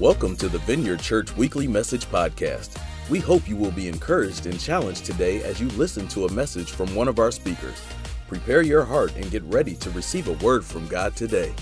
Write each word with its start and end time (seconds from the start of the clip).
Welcome 0.00 0.36
to 0.36 0.48
the 0.48 0.60
Vineyard 0.60 1.00
Church 1.00 1.36
Weekly 1.36 1.66
Message 1.66 2.06
Podcast. 2.06 2.80
We 3.10 3.18
hope 3.18 3.48
you 3.48 3.56
will 3.56 3.72
be 3.72 3.88
encouraged 3.88 4.46
and 4.46 4.60
challenged 4.60 5.04
today 5.04 5.42
as 5.42 5.60
you 5.60 5.66
listen 5.70 6.06
to 6.08 6.26
a 6.26 6.32
message 6.32 6.70
from 6.70 6.94
one 6.94 7.08
of 7.08 7.18
our 7.18 7.32
speakers. 7.32 7.82
Prepare 8.28 8.62
your 8.62 8.84
heart 8.84 9.16
and 9.16 9.28
get 9.28 9.42
ready 9.42 9.74
to 9.74 9.90
receive 9.90 10.28
a 10.28 10.34
word 10.34 10.64
from 10.64 10.86
God 10.86 11.16
today. 11.16 11.52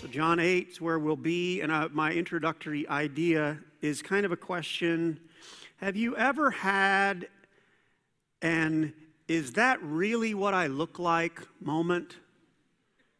So, 0.00 0.08
John 0.10 0.40
8 0.40 0.66
is 0.68 0.80
where 0.80 0.98
we'll 0.98 1.14
be, 1.14 1.60
and 1.60 1.70
uh, 1.70 1.90
my 1.92 2.10
introductory 2.10 2.88
idea 2.88 3.56
is 3.82 4.02
kind 4.02 4.26
of 4.26 4.32
a 4.32 4.36
question 4.36 5.20
Have 5.76 5.94
you 5.94 6.16
ever 6.16 6.50
had 6.50 7.28
an 8.42 8.92
is 9.28 9.52
that 9.52 9.80
really 9.80 10.34
what 10.34 10.54
I 10.54 10.66
look 10.66 10.98
like 10.98 11.40
moment? 11.60 12.16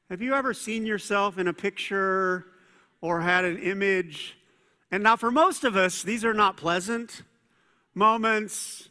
Have 0.09 0.23
you 0.23 0.35
ever 0.35 0.55
seen 0.55 0.87
yourself 0.87 1.37
in 1.37 1.49
a 1.49 1.53
picture 1.53 2.47
or 3.01 3.21
had 3.21 3.45
an 3.45 3.59
image? 3.59 4.39
And 4.93 5.03
now, 5.03 5.17
for 5.17 5.33
most 5.33 5.65
of 5.65 5.75
us, 5.75 6.05
these 6.05 6.25
are 6.25 6.33
not 6.33 6.57
pleasant 6.57 7.23
moments. 7.93 8.89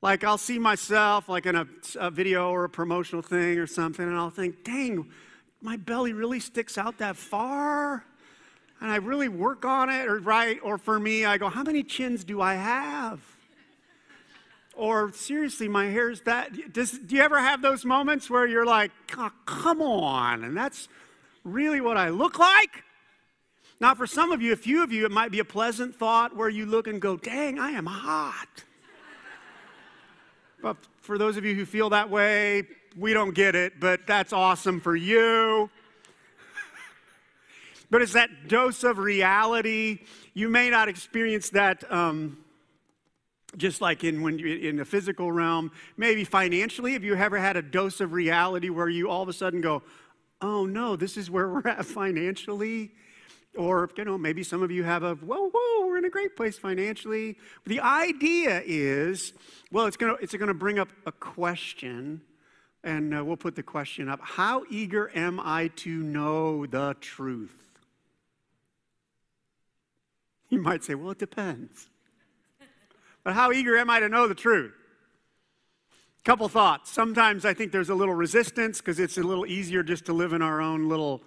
Like, 0.00 0.24
I'll 0.24 0.38
see 0.38 0.58
myself, 0.58 1.28
like 1.28 1.46
in 1.46 1.54
a, 1.54 1.66
a, 1.94 2.10
video 2.10 2.50
or 2.50 2.64
a 2.64 2.68
promotional 2.68 3.22
thing 3.22 3.56
or 3.58 3.68
something, 3.68 4.04
and 4.04 4.16
I'll 4.16 4.30
think, 4.30 4.64
dang, 4.64 5.08
my 5.60 5.76
belly 5.76 6.12
really 6.12 6.40
sticks 6.40 6.76
out 6.76 6.98
that 6.98 7.16
far. 7.16 8.04
And 8.80 8.90
I 8.90 8.96
really 8.96 9.28
work 9.28 9.64
on 9.64 9.90
it, 9.90 10.08
or 10.08 10.18
right, 10.18 10.58
or 10.64 10.76
for 10.76 10.98
me, 10.98 11.24
I 11.24 11.38
go, 11.38 11.50
how 11.50 11.62
many 11.62 11.84
chins 11.84 12.24
do 12.24 12.40
I 12.40 12.54
have? 12.54 13.20
Or 14.82 15.12
seriously, 15.12 15.68
my 15.68 15.84
hair's 15.84 16.22
that. 16.22 16.72
Does, 16.72 16.90
do 16.90 17.14
you 17.14 17.22
ever 17.22 17.38
have 17.38 17.62
those 17.62 17.84
moments 17.84 18.28
where 18.28 18.48
you're 18.48 18.66
like, 18.66 18.90
oh, 19.16 19.30
come 19.46 19.80
on, 19.80 20.42
and 20.42 20.56
that's 20.56 20.88
really 21.44 21.80
what 21.80 21.96
I 21.96 22.08
look 22.08 22.40
like? 22.40 22.82
Now, 23.80 23.94
for 23.94 24.08
some 24.08 24.32
of 24.32 24.42
you, 24.42 24.52
a 24.52 24.56
few 24.56 24.82
of 24.82 24.90
you, 24.90 25.06
it 25.06 25.12
might 25.12 25.30
be 25.30 25.38
a 25.38 25.44
pleasant 25.44 25.94
thought 25.94 26.36
where 26.36 26.48
you 26.48 26.66
look 26.66 26.88
and 26.88 27.00
go, 27.00 27.16
dang, 27.16 27.60
I 27.60 27.70
am 27.70 27.86
hot. 27.86 28.48
but 30.60 30.76
for 31.00 31.16
those 31.16 31.36
of 31.36 31.44
you 31.44 31.54
who 31.54 31.64
feel 31.64 31.90
that 31.90 32.10
way, 32.10 32.64
we 32.96 33.12
don't 33.12 33.36
get 33.36 33.54
it, 33.54 33.78
but 33.78 34.04
that's 34.04 34.32
awesome 34.32 34.80
for 34.80 34.96
you. 34.96 35.70
but 37.88 38.02
it's 38.02 38.14
that 38.14 38.48
dose 38.48 38.82
of 38.82 38.98
reality. 38.98 40.00
You 40.34 40.48
may 40.48 40.70
not 40.70 40.88
experience 40.88 41.50
that. 41.50 41.88
Um, 41.88 42.38
just 43.56 43.80
like 43.80 44.04
in 44.04 44.22
when 44.22 44.38
you, 44.38 44.56
in 44.56 44.76
the 44.76 44.84
physical 44.84 45.30
realm, 45.30 45.70
maybe 45.96 46.24
financially, 46.24 46.92
have 46.94 47.04
you 47.04 47.14
ever 47.14 47.38
had 47.38 47.56
a 47.56 47.62
dose 47.62 48.00
of 48.00 48.12
reality 48.12 48.70
where 48.70 48.88
you 48.88 49.10
all 49.10 49.22
of 49.22 49.28
a 49.28 49.32
sudden 49.32 49.60
go, 49.60 49.82
"Oh 50.40 50.66
no, 50.66 50.96
this 50.96 51.16
is 51.16 51.30
where 51.30 51.48
we're 51.52 51.68
at 51.68 51.84
financially," 51.84 52.92
or 53.56 53.90
you 53.96 54.04
know, 54.04 54.16
maybe 54.16 54.42
some 54.42 54.62
of 54.62 54.70
you 54.70 54.84
have 54.84 55.02
a, 55.02 55.14
"Whoa, 55.16 55.50
whoa, 55.52 55.86
we're 55.86 55.98
in 55.98 56.04
a 56.04 56.10
great 56.10 56.36
place 56.36 56.58
financially." 56.58 57.36
the 57.66 57.80
idea 57.80 58.62
is, 58.64 59.32
well, 59.70 59.86
it's 59.86 59.96
gonna 59.96 60.14
it's 60.14 60.34
gonna 60.34 60.54
bring 60.54 60.78
up 60.78 60.88
a 61.06 61.12
question, 61.12 62.22
and 62.82 63.14
uh, 63.14 63.24
we'll 63.24 63.36
put 63.36 63.54
the 63.54 63.62
question 63.62 64.08
up: 64.08 64.20
How 64.22 64.64
eager 64.70 65.10
am 65.14 65.38
I 65.40 65.68
to 65.76 65.90
know 65.90 66.64
the 66.64 66.96
truth? 67.00 67.58
You 70.48 70.62
might 70.62 70.84
say, 70.84 70.94
"Well, 70.94 71.10
it 71.10 71.18
depends." 71.18 71.90
But 73.24 73.34
how 73.34 73.52
eager 73.52 73.76
am 73.76 73.90
I 73.90 74.00
to 74.00 74.08
know 74.08 74.26
the 74.26 74.34
truth? 74.34 74.72
Couple 76.24 76.48
thoughts. 76.48 76.90
Sometimes 76.90 77.44
I 77.44 77.52
think 77.52 77.72
there's 77.72 77.90
a 77.90 77.94
little 77.94 78.14
resistance 78.14 78.78
because 78.78 79.00
it's 79.00 79.18
a 79.18 79.22
little 79.22 79.44
easier 79.44 79.82
just 79.82 80.06
to 80.06 80.12
live 80.12 80.32
in 80.32 80.40
our 80.40 80.60
own 80.60 80.88
little, 80.88 81.22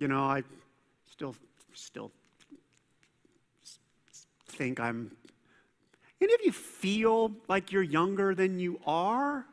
you 0.00 0.08
know, 0.08 0.24
I 0.24 0.42
still 1.10 1.34
still 1.74 2.10
think 4.48 4.80
I'm 4.80 5.10
any 6.20 6.32
of 6.32 6.40
you 6.44 6.52
feel 6.52 7.32
like 7.46 7.72
you're 7.72 7.82
younger 7.82 8.34
than 8.34 8.58
you 8.58 8.80
are? 8.86 9.44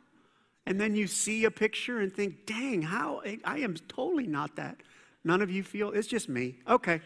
And 0.66 0.80
then 0.80 0.96
you 0.96 1.06
see 1.06 1.44
a 1.44 1.50
picture 1.50 2.00
and 2.00 2.10
think, 2.10 2.46
dang, 2.46 2.80
how 2.80 3.22
I 3.44 3.58
am 3.58 3.74
totally 3.86 4.26
not 4.26 4.56
that. 4.56 4.78
None 5.24 5.40
of 5.40 5.50
you 5.50 5.62
feel 5.62 5.90
it's 5.90 6.06
just 6.06 6.28
me. 6.28 6.56
Okay. 6.68 7.00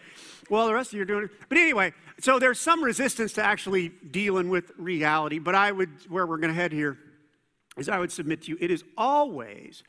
Well, 0.50 0.66
the 0.66 0.74
rest 0.74 0.90
of 0.90 0.96
you 0.96 1.02
are 1.02 1.06
doing 1.06 1.24
it. 1.24 1.30
But 1.48 1.58
anyway, 1.58 1.92
so 2.20 2.38
there's 2.38 2.58
some 2.58 2.82
resistance 2.82 3.32
to 3.34 3.44
actually 3.44 3.90
dealing 4.10 4.48
with 4.48 4.72
reality. 4.76 5.38
But 5.38 5.54
I 5.54 5.70
would, 5.70 5.90
where 6.08 6.26
we're 6.26 6.38
going 6.38 6.52
to 6.52 6.60
head 6.60 6.72
here, 6.72 6.98
is 7.76 7.88
I 7.88 7.98
would 7.98 8.10
submit 8.10 8.42
to 8.42 8.50
you, 8.50 8.58
it 8.60 8.72
is 8.72 8.82
always 8.96 9.84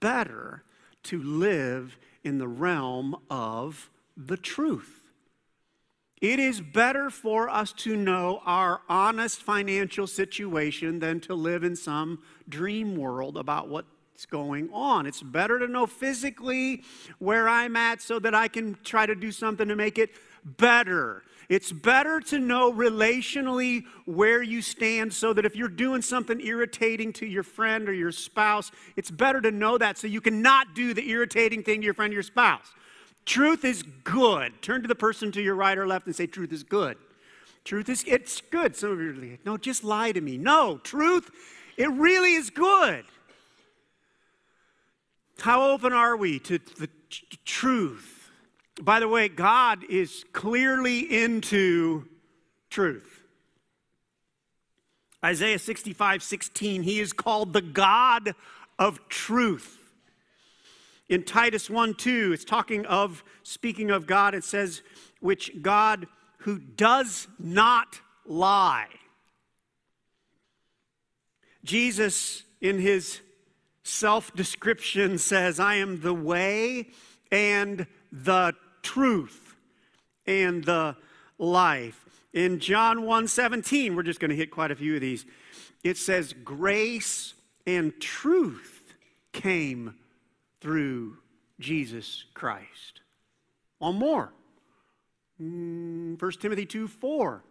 better 0.00 0.64
to 1.04 1.22
live 1.22 1.96
in 2.24 2.38
the 2.38 2.48
realm 2.48 3.16
of 3.30 3.88
the 4.16 4.36
truth. 4.36 4.96
It 6.20 6.38
is 6.38 6.60
better 6.60 7.08
for 7.08 7.48
us 7.48 7.72
to 7.78 7.96
know 7.96 8.42
our 8.44 8.82
honest 8.88 9.42
financial 9.42 10.06
situation 10.06 10.98
than 10.98 11.20
to 11.20 11.34
live 11.34 11.64
in 11.64 11.76
some 11.76 12.18
dream 12.46 12.96
world 12.96 13.38
about 13.38 13.68
what 13.68 13.86
what's 14.20 14.26
going 14.26 14.68
on. 14.70 15.06
It's 15.06 15.22
better 15.22 15.58
to 15.58 15.66
know 15.66 15.86
physically 15.86 16.82
where 17.20 17.48
I'm 17.48 17.74
at 17.74 18.02
so 18.02 18.18
that 18.18 18.34
I 18.34 18.48
can 18.48 18.76
try 18.84 19.06
to 19.06 19.14
do 19.14 19.32
something 19.32 19.66
to 19.66 19.74
make 19.74 19.96
it 19.96 20.10
better. 20.44 21.22
It's 21.48 21.72
better 21.72 22.20
to 22.20 22.38
know 22.38 22.70
relationally 22.70 23.84
where 24.04 24.42
you 24.42 24.60
stand 24.60 25.14
so 25.14 25.32
that 25.32 25.46
if 25.46 25.56
you're 25.56 25.68
doing 25.68 26.02
something 26.02 26.38
irritating 26.42 27.14
to 27.14 27.24
your 27.24 27.42
friend 27.42 27.88
or 27.88 27.94
your 27.94 28.12
spouse, 28.12 28.70
it's 28.94 29.10
better 29.10 29.40
to 29.40 29.50
know 29.50 29.78
that 29.78 29.96
so 29.96 30.06
you 30.06 30.20
cannot 30.20 30.74
do 30.74 30.92
the 30.92 31.08
irritating 31.08 31.62
thing 31.62 31.80
to 31.80 31.86
your 31.86 31.94
friend 31.94 32.12
or 32.12 32.14
your 32.14 32.22
spouse. 32.22 32.74
Truth 33.24 33.64
is 33.64 33.82
good. 34.04 34.52
Turn 34.60 34.82
to 34.82 34.88
the 34.88 34.94
person 34.94 35.32
to 35.32 35.40
your 35.40 35.54
right 35.54 35.78
or 35.78 35.86
left 35.86 36.04
and 36.04 36.14
say, 36.14 36.26
Truth 36.26 36.52
is 36.52 36.62
good. 36.62 36.98
Truth 37.64 37.88
is, 37.88 38.04
it's 38.06 38.42
good. 38.42 38.76
Some 38.76 38.92
of 38.92 39.00
you 39.00 39.12
are 39.12 39.14
like, 39.14 39.46
no, 39.46 39.56
just 39.56 39.82
lie 39.82 40.12
to 40.12 40.20
me. 40.20 40.36
No, 40.36 40.76
truth, 40.76 41.30
it 41.78 41.90
really 41.90 42.34
is 42.34 42.50
good. 42.50 43.06
How 45.40 45.70
open 45.70 45.92
are 45.92 46.16
we 46.16 46.38
to 46.40 46.58
the 46.58 46.88
t- 47.08 47.38
truth? 47.44 48.30
By 48.80 49.00
the 49.00 49.08
way, 49.08 49.28
God 49.28 49.84
is 49.88 50.24
clearly 50.32 51.00
into 51.22 52.06
truth. 52.70 53.22
Isaiah 55.24 55.58
65 55.58 56.22
16, 56.22 56.82
he 56.82 57.00
is 57.00 57.12
called 57.12 57.52
the 57.52 57.62
God 57.62 58.34
of 58.78 59.06
truth. 59.08 59.78
In 61.08 61.24
Titus 61.24 61.68
1 61.68 61.94
2, 61.94 62.32
it's 62.32 62.44
talking 62.44 62.86
of, 62.86 63.22
speaking 63.42 63.90
of 63.90 64.06
God, 64.06 64.34
it 64.34 64.44
says, 64.44 64.82
which 65.20 65.50
God 65.60 66.06
who 66.38 66.58
does 66.58 67.28
not 67.38 68.00
lie. 68.24 68.88
Jesus, 71.64 72.44
in 72.60 72.78
his 72.78 73.20
self 73.82 74.34
description 74.34 75.18
says, 75.18 75.60
I 75.60 75.76
am 75.76 76.00
the 76.00 76.14
way 76.14 76.88
and 77.30 77.86
the 78.12 78.54
truth 78.82 79.54
and 80.26 80.64
the 80.64 80.96
life. 81.38 82.04
In 82.32 82.60
John 82.60 83.02
1 83.02 83.28
17, 83.28 83.96
we're 83.96 84.02
just 84.02 84.20
going 84.20 84.30
to 84.30 84.36
hit 84.36 84.50
quite 84.50 84.70
a 84.70 84.76
few 84.76 84.94
of 84.94 85.00
these. 85.00 85.24
It 85.82 85.96
says, 85.96 86.32
Grace 86.44 87.34
and 87.66 87.98
truth 88.00 88.94
came 89.32 89.94
through 90.60 91.18
Jesus 91.58 92.24
Christ. 92.34 93.00
One 93.78 93.96
more. 93.96 94.32
1 95.38 96.18
mm, 96.18 96.40
Timothy 96.40 96.66
2 96.66 96.86
4. 96.86 97.42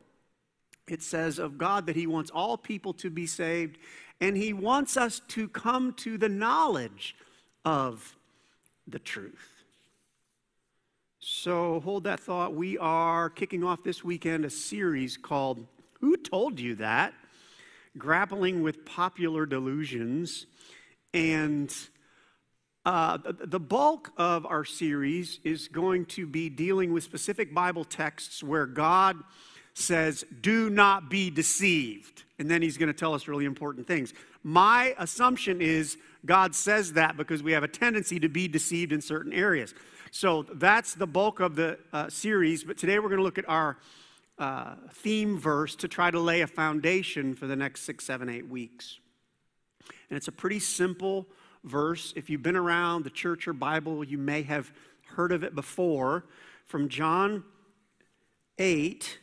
It 0.87 1.03
says 1.03 1.37
of 1.39 1.57
God 1.57 1.85
that 1.87 1.95
He 1.95 2.07
wants 2.07 2.31
all 2.31 2.57
people 2.57 2.93
to 2.93 3.09
be 3.09 3.25
saved 3.27 3.77
and 4.21 4.35
He 4.35 4.53
wants 4.53 4.97
us 4.97 5.21
to 5.29 5.47
come 5.47 5.93
to 5.93 6.17
the 6.17 6.29
knowledge 6.29 7.15
of 7.65 8.15
the 8.87 8.99
truth. 8.99 9.59
So 11.19 11.79
hold 11.81 12.05
that 12.05 12.19
thought. 12.19 12.53
We 12.53 12.77
are 12.77 13.29
kicking 13.29 13.63
off 13.63 13.83
this 13.83 14.03
weekend 14.03 14.45
a 14.45 14.49
series 14.49 15.17
called 15.17 15.65
Who 15.99 16.17
Told 16.17 16.59
You 16.59 16.75
That? 16.75 17.13
Grappling 17.97 18.63
with 18.63 18.85
Popular 18.85 19.45
Delusions. 19.45 20.45
And 21.13 21.73
uh, 22.85 23.17
the 23.23 23.59
bulk 23.59 24.11
of 24.17 24.45
our 24.45 24.63
series 24.63 25.39
is 25.43 25.67
going 25.67 26.05
to 26.05 26.25
be 26.25 26.49
dealing 26.49 26.93
with 26.93 27.03
specific 27.03 27.53
Bible 27.53 27.83
texts 27.83 28.41
where 28.41 28.65
God 28.65 29.17
says, 29.79 30.25
Do 30.41 30.69
not 30.69 31.09
be 31.09 31.29
deceived. 31.29 32.23
And 32.37 32.49
then 32.49 32.61
he's 32.61 32.77
going 32.77 32.87
to 32.87 32.93
tell 32.93 33.13
us 33.13 33.27
really 33.27 33.45
important 33.45 33.85
things. 33.85 34.13
My 34.43 34.95
assumption 34.97 35.61
is 35.61 35.97
God 36.25 36.55
says 36.55 36.93
that 36.93 37.17
because 37.17 37.43
we 37.43 37.51
have 37.51 37.63
a 37.63 37.67
tendency 37.67 38.19
to 38.19 38.29
be 38.29 38.47
deceived 38.47 38.91
in 38.91 39.01
certain 39.01 39.33
areas. 39.33 39.73
So 40.11 40.43
that's 40.43 40.95
the 40.95 41.07
bulk 41.07 41.39
of 41.39 41.55
the 41.55 41.77
uh, 41.91 42.09
series. 42.09 42.63
But 42.63 42.77
today 42.77 42.99
we're 42.99 43.09
going 43.09 43.19
to 43.19 43.23
look 43.23 43.37
at 43.37 43.47
our 43.47 43.77
uh, 44.37 44.75
theme 44.93 45.37
verse 45.37 45.75
to 45.75 45.87
try 45.87 46.09
to 46.09 46.19
lay 46.19 46.41
a 46.41 46.47
foundation 46.47 47.35
for 47.35 47.45
the 47.45 47.55
next 47.55 47.81
six, 47.81 48.05
seven, 48.05 48.29
eight 48.29 48.47
weeks. 48.47 48.99
And 50.09 50.17
it's 50.17 50.29
a 50.29 50.31
pretty 50.31 50.59
simple 50.59 51.27
verse. 51.63 52.13
If 52.15 52.29
you've 52.29 52.41
been 52.41 52.55
around 52.55 53.03
the 53.03 53.09
church 53.09 53.47
or 53.47 53.53
Bible, 53.53 54.03
you 54.03 54.17
may 54.17 54.43
have 54.43 54.71
heard 55.15 55.31
of 55.31 55.43
it 55.43 55.55
before 55.55 56.25
from 56.65 56.87
John 56.87 57.43
8, 58.57 59.19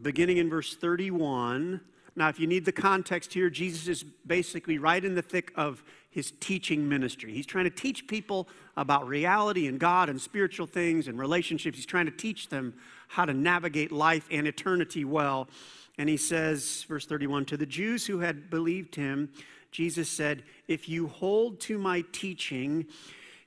beginning 0.00 0.38
in 0.38 0.48
verse 0.48 0.74
31. 0.74 1.80
Now, 2.16 2.28
if 2.28 2.40
you 2.40 2.46
need 2.46 2.64
the 2.64 2.72
context 2.72 3.32
here, 3.32 3.48
Jesus 3.48 3.86
is 3.86 4.02
basically 4.26 4.78
right 4.78 5.04
in 5.04 5.14
the 5.14 5.22
thick 5.22 5.52
of 5.54 5.84
his 6.10 6.32
teaching 6.40 6.88
ministry. 6.88 7.32
He's 7.32 7.46
trying 7.46 7.64
to 7.64 7.70
teach 7.70 8.08
people 8.08 8.48
about 8.76 9.06
reality 9.06 9.68
and 9.68 9.78
God 9.78 10.08
and 10.08 10.20
spiritual 10.20 10.66
things 10.66 11.06
and 11.06 11.18
relationships. 11.18 11.76
He's 11.76 11.86
trying 11.86 12.06
to 12.06 12.12
teach 12.12 12.48
them 12.48 12.74
how 13.06 13.24
to 13.24 13.32
navigate 13.32 13.92
life 13.92 14.26
and 14.30 14.46
eternity 14.46 15.04
well. 15.04 15.48
And 15.96 16.08
he 16.08 16.16
says, 16.16 16.84
verse 16.88 17.06
31 17.06 17.44
To 17.46 17.56
the 17.56 17.66
Jews 17.66 18.06
who 18.06 18.20
had 18.20 18.50
believed 18.50 18.94
him, 18.94 19.30
Jesus 19.70 20.08
said, 20.08 20.42
If 20.66 20.88
you 20.88 21.08
hold 21.08 21.60
to 21.62 21.78
my 21.78 22.04
teaching, 22.12 22.86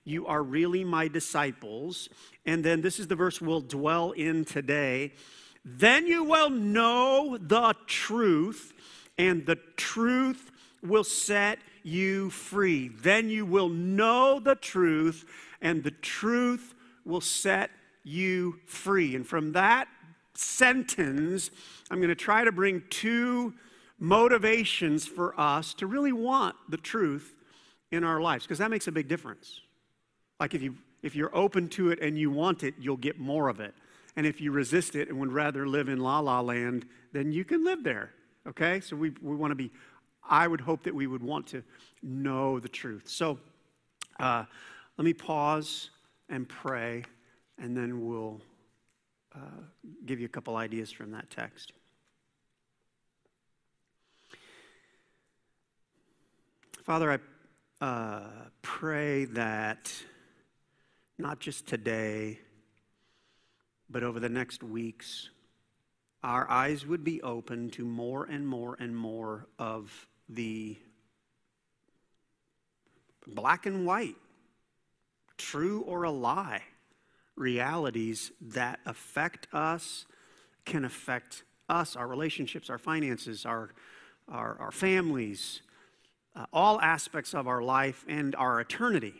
you 0.03 0.27
are 0.27 0.44
really 0.44 0.83
my 0.83 1.07
disciples. 1.07 2.09
And 2.45 2.63
then 2.63 2.81
this 2.81 3.00
is 3.00 3.07
the 3.07 3.15
verse 3.15 3.42
we'll 3.42 3.62
dwell 3.62 4.12
in 4.12 4.45
today. 4.45 5.13
Then 5.63 6.08
you 6.08 6.24
will 6.24 6.50
know 6.50 7.38
the 7.40 7.75
truth, 7.86 8.74
and 9.18 9.46
the 9.46 9.58
truth 9.78 10.52
will 10.81 11.04
set 11.04 11.60
you 11.84 12.30
free. 12.31 12.88
Then 12.88 13.30
you 13.30 13.46
will 13.46 13.69
know 13.69 14.40
the 14.40 14.56
truth, 14.56 15.25
and 15.62 15.84
the 15.84 15.92
truth 15.92 16.74
will 17.06 17.22
set 17.22 17.69
you 18.04 18.60
free. 18.66 19.16
And 19.16 19.25
from 19.25 19.52
that 19.52 19.88
sentence, 20.34 21.52
I'm 21.90 21.98
going 21.98 22.10
to 22.10 22.16
try 22.16 22.44
to 22.44 22.52
bring 22.52 22.81
two 22.90 23.54
motivations 24.00 25.06
for 25.06 25.40
us 25.40 25.75
to 25.75 25.86
really 25.86 26.12
want 26.12 26.56
the 26.69 26.78
truth 26.78 27.36
in 27.92 28.04
our 28.04 28.19
lives, 28.22 28.46
because 28.46 28.58
that 28.58 28.72
makes 28.72 28.88
a 28.88 28.92
big 28.92 29.08
difference. 29.08 29.62
Like 30.40 30.56
if 30.56 30.62
you 30.62 30.75
if 31.04 31.16
you're 31.16 31.36
open 31.36 31.68
to 31.69 31.92
it 31.92 32.00
and 32.00 32.18
you 32.18 32.31
want 32.31 32.63
it, 32.63 32.75
you'll 32.80 32.98
get 32.98 33.19
more 33.19 33.48
of 33.48 33.60
it. 33.60 33.74
And 34.16 34.25
if 34.25 34.42
you 34.42 34.52
resist 34.52 34.96
it 34.96 35.10
and 35.10 35.19
would 35.19 35.31
rather 35.31 35.68
live 35.68 35.90
in 35.90 36.00
la 36.00 36.19
la 36.19 36.42
land, 36.42 36.86
then 37.13 37.31
you 37.31 37.46
can 37.46 37.63
live 37.63 37.84
there. 37.84 38.12
Okay? 38.48 38.80
So 38.81 38.96
we, 38.96 39.12
we 39.22 39.36
want 39.36 39.52
to 39.52 39.56
be, 39.56 39.72
I 40.28 40.48
would 40.48 40.62
hope 40.62 40.84
that 40.84 40.96
we 40.96 41.08
would 41.08 41.24
want 41.24 41.48
to 41.48 41.63
know 42.04 42.60
the 42.60 42.69
truth. 42.69 43.08
So 43.08 43.40
uh, 44.19 44.46
let 44.98 45.06
me 45.06 45.13
pause 45.13 45.90
and 46.30 46.48
pray, 46.48 47.04
and 47.58 47.75
then 47.75 48.06
we'll 48.06 48.42
uh, 49.36 49.63
give 50.06 50.19
you 50.19 50.25
a 50.25 50.30
couple 50.30 50.56
ideas 50.56 50.92
from 50.92 51.12
that 51.12 51.30
text. 51.30 51.74
Father, 56.84 57.12
I 57.81 57.86
uh, 57.86 58.22
pray 58.62 59.25
that 59.25 59.94
not 61.18 61.40
just 61.40 61.68
today, 61.68 62.40
but 63.91 64.03
over 64.03 64.19
the 64.19 64.29
next 64.29 64.63
weeks, 64.63 65.29
our 66.23 66.49
eyes 66.49 66.85
would 66.85 67.03
be 67.03 67.21
open 67.21 67.69
to 67.71 67.83
more 67.83 68.25
and 68.25 68.47
more 68.47 68.77
and 68.79 68.95
more 68.95 69.47
of 69.59 70.07
the 70.29 70.77
black 73.27 73.65
and 73.65 73.85
white, 73.85 74.15
true 75.38 75.81
or 75.81 76.03
a 76.03 76.11
lie 76.11 76.61
realities 77.35 78.31
that 78.39 78.79
affect 78.85 79.47
us, 79.51 80.05
can 80.65 80.85
affect 80.85 81.43
us, 81.67 81.95
our 81.95 82.07
relationships, 82.07 82.69
our 82.69 82.77
finances, 82.77 83.45
our, 83.45 83.71
our, 84.27 84.57
our 84.59 84.71
families, 84.71 85.61
uh, 86.35 86.45
all 86.53 86.79
aspects 86.81 87.33
of 87.33 87.47
our 87.47 87.61
life 87.61 88.05
and 88.07 88.35
our 88.35 88.61
eternity. 88.61 89.13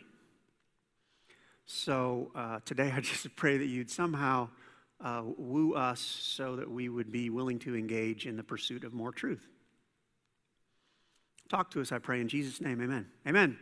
So 1.66 2.30
uh, 2.34 2.60
today 2.64 2.92
I 2.94 3.00
just 3.00 3.34
pray 3.34 3.58
that 3.58 3.66
you'd 3.66 3.90
somehow 3.90 4.48
uh, 5.02 5.22
woo 5.36 5.74
us 5.74 6.00
so 6.00 6.56
that 6.56 6.70
we 6.70 6.88
would 6.88 7.10
be 7.10 7.30
willing 7.30 7.58
to 7.60 7.76
engage 7.76 8.26
in 8.26 8.36
the 8.36 8.42
pursuit 8.42 8.84
of 8.84 8.92
more 8.92 9.12
truth. 9.12 9.46
Talk 11.48 11.70
to 11.72 11.80
us, 11.80 11.92
I 11.92 11.98
pray, 11.98 12.20
in 12.20 12.28
Jesus' 12.28 12.60
name. 12.60 12.80
Amen. 12.80 13.06
Amen. 13.26 13.58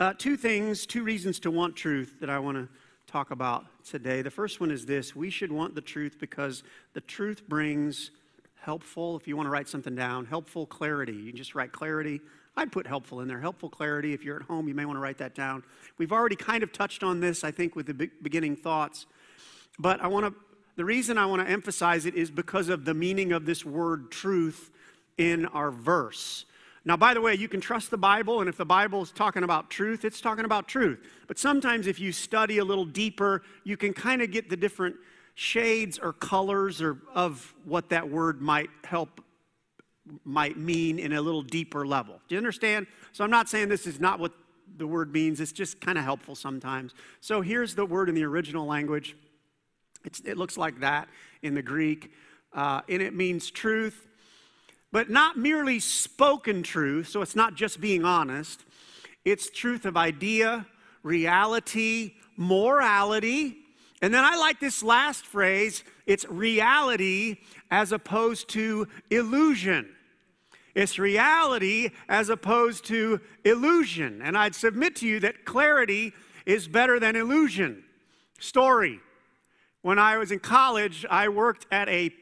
Uh, 0.00 0.12
two 0.18 0.36
things, 0.36 0.84
two 0.84 1.04
reasons 1.04 1.38
to 1.40 1.50
want 1.50 1.76
truth 1.76 2.16
that 2.20 2.28
I 2.28 2.38
want 2.38 2.56
to 2.56 2.68
talk 3.06 3.30
about 3.30 3.66
today. 3.84 4.22
The 4.22 4.30
first 4.30 4.60
one 4.60 4.70
is 4.70 4.84
this 4.84 5.14
we 5.14 5.30
should 5.30 5.52
want 5.52 5.74
the 5.74 5.80
truth 5.80 6.16
because 6.18 6.62
the 6.94 7.00
truth 7.00 7.48
brings 7.48 8.10
helpful, 8.60 9.16
if 9.16 9.26
you 9.26 9.36
want 9.36 9.46
to 9.46 9.50
write 9.50 9.68
something 9.68 9.94
down, 9.94 10.24
helpful 10.24 10.66
clarity. 10.66 11.12
You 11.12 11.32
just 11.32 11.54
write 11.54 11.72
clarity. 11.72 12.20
I'd 12.56 12.70
put 12.70 12.86
helpful 12.86 13.20
in 13.20 13.28
there. 13.28 13.40
Helpful 13.40 13.70
clarity. 13.70 14.12
If 14.12 14.24
you're 14.24 14.36
at 14.36 14.42
home, 14.42 14.68
you 14.68 14.74
may 14.74 14.84
want 14.84 14.96
to 14.96 15.00
write 15.00 15.18
that 15.18 15.34
down. 15.34 15.62
We've 15.98 16.12
already 16.12 16.36
kind 16.36 16.62
of 16.62 16.72
touched 16.72 17.02
on 17.02 17.18
this, 17.20 17.44
I 17.44 17.50
think, 17.50 17.74
with 17.74 17.86
the 17.86 18.10
beginning 18.22 18.56
thoughts. 18.56 19.06
But 19.78 20.02
I 20.02 20.06
want 20.06 20.26
to 20.26 20.34
the 20.76 20.84
reason 20.84 21.18
I 21.18 21.26
want 21.26 21.46
to 21.46 21.50
emphasize 21.50 22.06
it 22.06 22.14
is 22.14 22.30
because 22.30 22.68
of 22.68 22.84
the 22.84 22.94
meaning 22.94 23.32
of 23.32 23.46
this 23.46 23.64
word 23.64 24.10
truth 24.10 24.70
in 25.18 25.46
our 25.46 25.70
verse. 25.70 26.46
Now, 26.84 26.96
by 26.96 27.14
the 27.14 27.20
way, 27.20 27.34
you 27.34 27.48
can 27.48 27.60
trust 27.60 27.90
the 27.90 27.98
Bible, 27.98 28.40
and 28.40 28.48
if 28.48 28.56
the 28.56 28.64
Bible 28.64 29.02
is 29.02 29.12
talking 29.12 29.44
about 29.44 29.70
truth, 29.70 30.04
it's 30.04 30.20
talking 30.20 30.44
about 30.44 30.66
truth. 30.66 30.98
But 31.28 31.38
sometimes 31.38 31.86
if 31.86 32.00
you 32.00 32.10
study 32.10 32.58
a 32.58 32.64
little 32.64 32.84
deeper, 32.84 33.42
you 33.62 33.76
can 33.76 33.92
kind 33.92 34.20
of 34.20 34.32
get 34.32 34.50
the 34.50 34.56
different 34.56 34.96
shades 35.34 35.98
or 35.98 36.12
colors 36.12 36.82
or 36.82 36.98
of 37.14 37.54
what 37.64 37.88
that 37.90 38.08
word 38.08 38.42
might 38.42 38.70
help 38.84 39.20
might 40.24 40.58
mean 40.58 40.98
in 40.98 41.12
a 41.12 41.20
little 41.20 41.42
deeper 41.42 41.86
level. 41.86 42.20
Do 42.28 42.34
you 42.34 42.38
understand? 42.38 42.88
So 43.12 43.22
I'm 43.22 43.30
not 43.30 43.48
saying 43.48 43.68
this 43.68 43.86
is 43.86 44.00
not 44.00 44.18
what 44.18 44.32
the 44.76 44.86
word 44.86 45.12
means, 45.12 45.40
it's 45.40 45.52
just 45.52 45.80
kind 45.80 45.96
of 45.96 46.02
helpful 46.02 46.34
sometimes. 46.34 46.94
So 47.20 47.40
here's 47.40 47.74
the 47.74 47.86
word 47.86 48.08
in 48.08 48.14
the 48.14 48.24
original 48.24 48.66
language. 48.66 49.16
It's, 50.04 50.20
it 50.20 50.36
looks 50.36 50.56
like 50.56 50.80
that 50.80 51.08
in 51.42 51.54
the 51.54 51.62
Greek, 51.62 52.12
uh, 52.52 52.82
and 52.88 53.00
it 53.02 53.14
means 53.14 53.50
truth, 53.50 54.06
but 54.90 55.08
not 55.08 55.38
merely 55.38 55.80
spoken 55.80 56.62
truth, 56.62 57.08
so 57.08 57.22
it's 57.22 57.36
not 57.36 57.54
just 57.54 57.80
being 57.80 58.04
honest. 58.04 58.64
It's 59.24 59.50
truth 59.50 59.84
of 59.86 59.96
idea, 59.96 60.66
reality, 61.02 62.14
morality. 62.36 63.56
And 64.00 64.12
then 64.12 64.24
I 64.24 64.36
like 64.36 64.60
this 64.60 64.82
last 64.82 65.26
phrase 65.26 65.84
it's 66.06 66.26
reality 66.28 67.38
as 67.70 67.92
opposed 67.92 68.48
to 68.50 68.88
illusion. 69.10 69.88
It's 70.74 70.98
reality 70.98 71.90
as 72.08 72.28
opposed 72.28 72.84
to 72.86 73.20
illusion. 73.44 74.20
And 74.22 74.36
I'd 74.36 74.54
submit 74.54 74.96
to 74.96 75.06
you 75.06 75.20
that 75.20 75.44
clarity 75.44 76.12
is 76.46 76.66
better 76.66 76.98
than 76.98 77.14
illusion. 77.14 77.84
Story. 78.40 79.00
When 79.82 79.98
I 79.98 80.16
was 80.16 80.30
in 80.30 80.38
college, 80.38 81.04
I 81.10 81.28
worked 81.28 81.66
at 81.72 81.88
a 81.88 82.14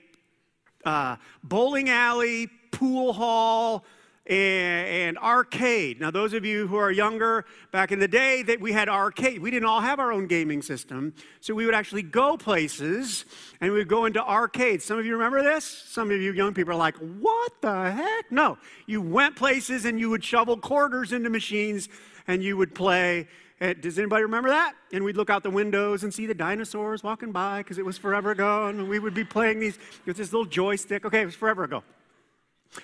uh, 0.83 1.17
bowling 1.45 1.91
alley, 1.91 2.49
pool 2.73 3.13
hall, 3.13 3.85
and, 4.27 4.89
and, 4.89 5.19
arcade. 5.19 6.01
Now, 6.01 6.11
those 6.11 6.33
of 6.33 6.43
you 6.43 6.67
who 6.69 6.77
are 6.77 6.91
younger, 6.91 7.45
back 7.71 7.93
in 7.93 7.99
the 7.99 8.09
day, 8.09 8.43
that 8.45 8.61
we 8.61 8.73
had 8.73 8.89
arcade. 8.89 9.43
We 9.43 9.51
didn't 9.51 9.67
all 9.67 9.83
have 9.83 9.99
our 9.99 10.11
own 10.11 10.27
gaming 10.27 10.63
system, 10.63 11.13
so 11.41 11.55
we 11.55 11.67
would 11.67 11.75
actually 11.75 12.03
go 12.03 12.39
places 12.39 13.27
and 13.61 13.73
we 13.73 13.79
would 13.79 13.89
go 13.89 14.07
into 14.07 14.25
arcades. 14.25 14.85
Some 14.85 14.99
of 14.99 15.05
you 15.05 15.13
remember 15.13 15.43
this? 15.43 15.65
Some 15.65 16.11
of 16.11 16.19
you 16.19 16.33
young 16.33 16.55
people 16.55 16.73
are 16.73 16.77
like, 16.77 16.97
"What 16.97 17.61
the 17.61 17.91
heck?" 17.91 18.33
No, 18.33 18.57
you 18.87 19.03
went 19.03 19.37
places 19.37 19.85
and 19.85 20.01
you 20.01 20.09
would 20.09 20.25
shovel 20.25 20.57
quarters 20.57 21.13
into 21.13 21.29
machines 21.29 21.91
and 22.27 22.43
you 22.43 22.57
would 22.57 22.75
play 22.75 23.27
does 23.61 23.99
anybody 23.99 24.23
remember 24.23 24.49
that? 24.49 24.75
And 24.93 25.05
we'd 25.05 25.17
look 25.17 25.29
out 25.29 25.43
the 25.43 25.51
windows 25.51 26.03
and 26.03 26.13
see 26.13 26.27
the 26.27 26.35
dinosaurs 26.35 27.03
walking 27.03 27.31
by 27.31 27.59
because 27.59 27.77
it 27.77 27.85
was 27.85 27.99
forever 27.99 28.31
ago, 28.31 28.69
and 28.69 28.89
we 28.89 28.99
would 28.99 29.13
be 29.13 29.25
playing 29.25 29.61
these 29.61 29.79
with 30.07 30.17
this 30.17 30.33
little 30.33 30.47
joystick. 30.47 31.05
Okay, 31.05 31.21
it 31.21 31.27
was 31.27 31.35
forever 31.35 31.65
ago. 31.65 31.83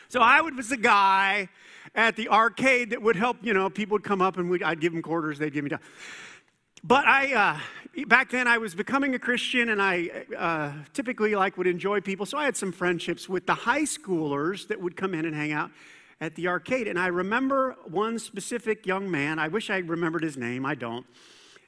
So 0.08 0.20
I 0.20 0.42
was 0.42 0.68
the 0.68 0.76
guy 0.76 1.48
at 1.94 2.16
the 2.16 2.28
arcade 2.28 2.90
that 2.90 3.00
would 3.00 3.16
help. 3.16 3.38
You 3.40 3.54
know, 3.54 3.70
people 3.70 3.94
would 3.94 4.04
come 4.04 4.20
up 4.20 4.36
and 4.36 4.62
I'd 4.62 4.80
give 4.80 4.92
them 4.92 5.00
quarters, 5.02 5.38
they'd 5.38 5.52
give 5.52 5.64
me. 5.64 5.70
Dollars. 5.70 5.84
But 6.84 7.06
I, 7.06 7.34
uh, 7.34 8.04
back 8.06 8.30
then, 8.30 8.46
I 8.46 8.58
was 8.58 8.74
becoming 8.74 9.14
a 9.14 9.18
Christian, 9.18 9.70
and 9.70 9.82
I 9.82 10.10
uh, 10.36 10.72
typically 10.92 11.34
like 11.34 11.56
would 11.56 11.66
enjoy 11.66 12.00
people. 12.00 12.26
So 12.26 12.38
I 12.38 12.44
had 12.44 12.56
some 12.56 12.70
friendships 12.70 13.28
with 13.28 13.46
the 13.46 13.54
high 13.54 13.82
schoolers 13.82 14.68
that 14.68 14.80
would 14.80 14.94
come 14.94 15.14
in 15.14 15.24
and 15.24 15.34
hang 15.34 15.52
out 15.52 15.70
at 16.20 16.34
the 16.34 16.48
arcade. 16.48 16.88
And 16.88 16.98
I 16.98 17.08
remember 17.08 17.76
one 17.84 18.18
specific 18.18 18.86
young 18.86 19.10
man, 19.10 19.38
I 19.38 19.48
wish 19.48 19.70
I 19.70 19.78
remembered 19.78 20.22
his 20.22 20.36
name, 20.36 20.64
I 20.64 20.74
don't. 20.74 21.06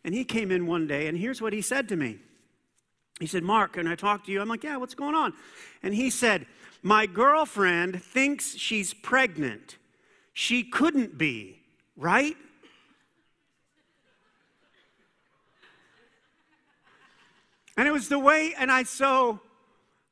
And 0.04 0.14
he 0.14 0.24
came 0.24 0.50
in 0.50 0.66
one 0.66 0.86
day, 0.86 1.06
and 1.06 1.18
here's 1.18 1.42
what 1.42 1.52
he 1.52 1.60
said 1.60 1.88
to 1.88 1.96
me. 1.96 2.18
He 3.20 3.26
said, 3.26 3.42
Mark, 3.42 3.74
can 3.74 3.86
I 3.86 3.94
talk 3.94 4.24
to 4.26 4.32
you? 4.32 4.40
I'm 4.40 4.48
like, 4.48 4.64
yeah, 4.64 4.76
what's 4.76 4.94
going 4.94 5.14
on? 5.14 5.32
And 5.82 5.92
he 5.92 6.08
said, 6.08 6.46
My 6.82 7.06
girlfriend 7.06 8.02
thinks 8.02 8.56
she's 8.56 8.94
pregnant. 8.94 9.76
She 10.32 10.62
couldn't 10.62 11.18
be, 11.18 11.58
right? 11.96 12.36
And 17.76 17.86
it 17.86 17.92
was 17.92 18.08
the 18.08 18.18
way, 18.18 18.54
and 18.56 18.70
I 18.70 18.84
so 18.84 19.40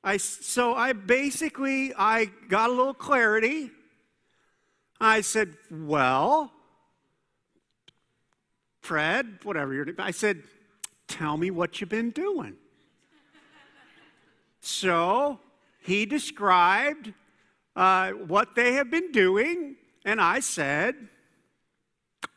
I 0.03 0.19
so 0.19 0.75
I 0.75 0.93
basically 0.93 1.93
I 1.97 2.27
got 2.49 2.71
a 2.71 2.73
little 2.73 2.95
clarity 2.95 3.71
I 5.01 5.21
said, 5.21 5.57
Well, 5.71 6.53
Fred, 8.81 9.39
whatever 9.43 9.75
your 9.75 9.85
name. 9.85 9.97
I 9.99 10.11
said, 10.11 10.43
Tell 11.09 11.37
me 11.37 11.51
what 11.51 11.81
you've 11.81 11.91
been 11.91 12.11
doing. 12.11 12.57
so 14.61 15.41
he 15.81 16.07
described 16.07 17.13
uh, 17.77 18.11
what 18.11 18.55
they 18.55 18.73
have 18.73 18.91
been 18.91 19.13
doing, 19.13 19.77
and 20.05 20.21
I 20.21 20.41
said, 20.41 20.97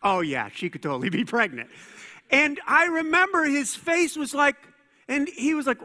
Oh, 0.03 0.21
yeah, 0.21 0.49
she 0.53 0.69
could 0.69 0.83
totally 0.83 1.09
be 1.09 1.25
pregnant. 1.25 1.69
And 2.29 2.59
I 2.67 2.85
remember 2.85 3.45
his 3.45 3.75
face 3.75 4.15
was 4.15 4.33
like, 4.33 4.55
and 5.07 5.27
he 5.27 5.55
was 5.55 5.65
like, 5.65 5.79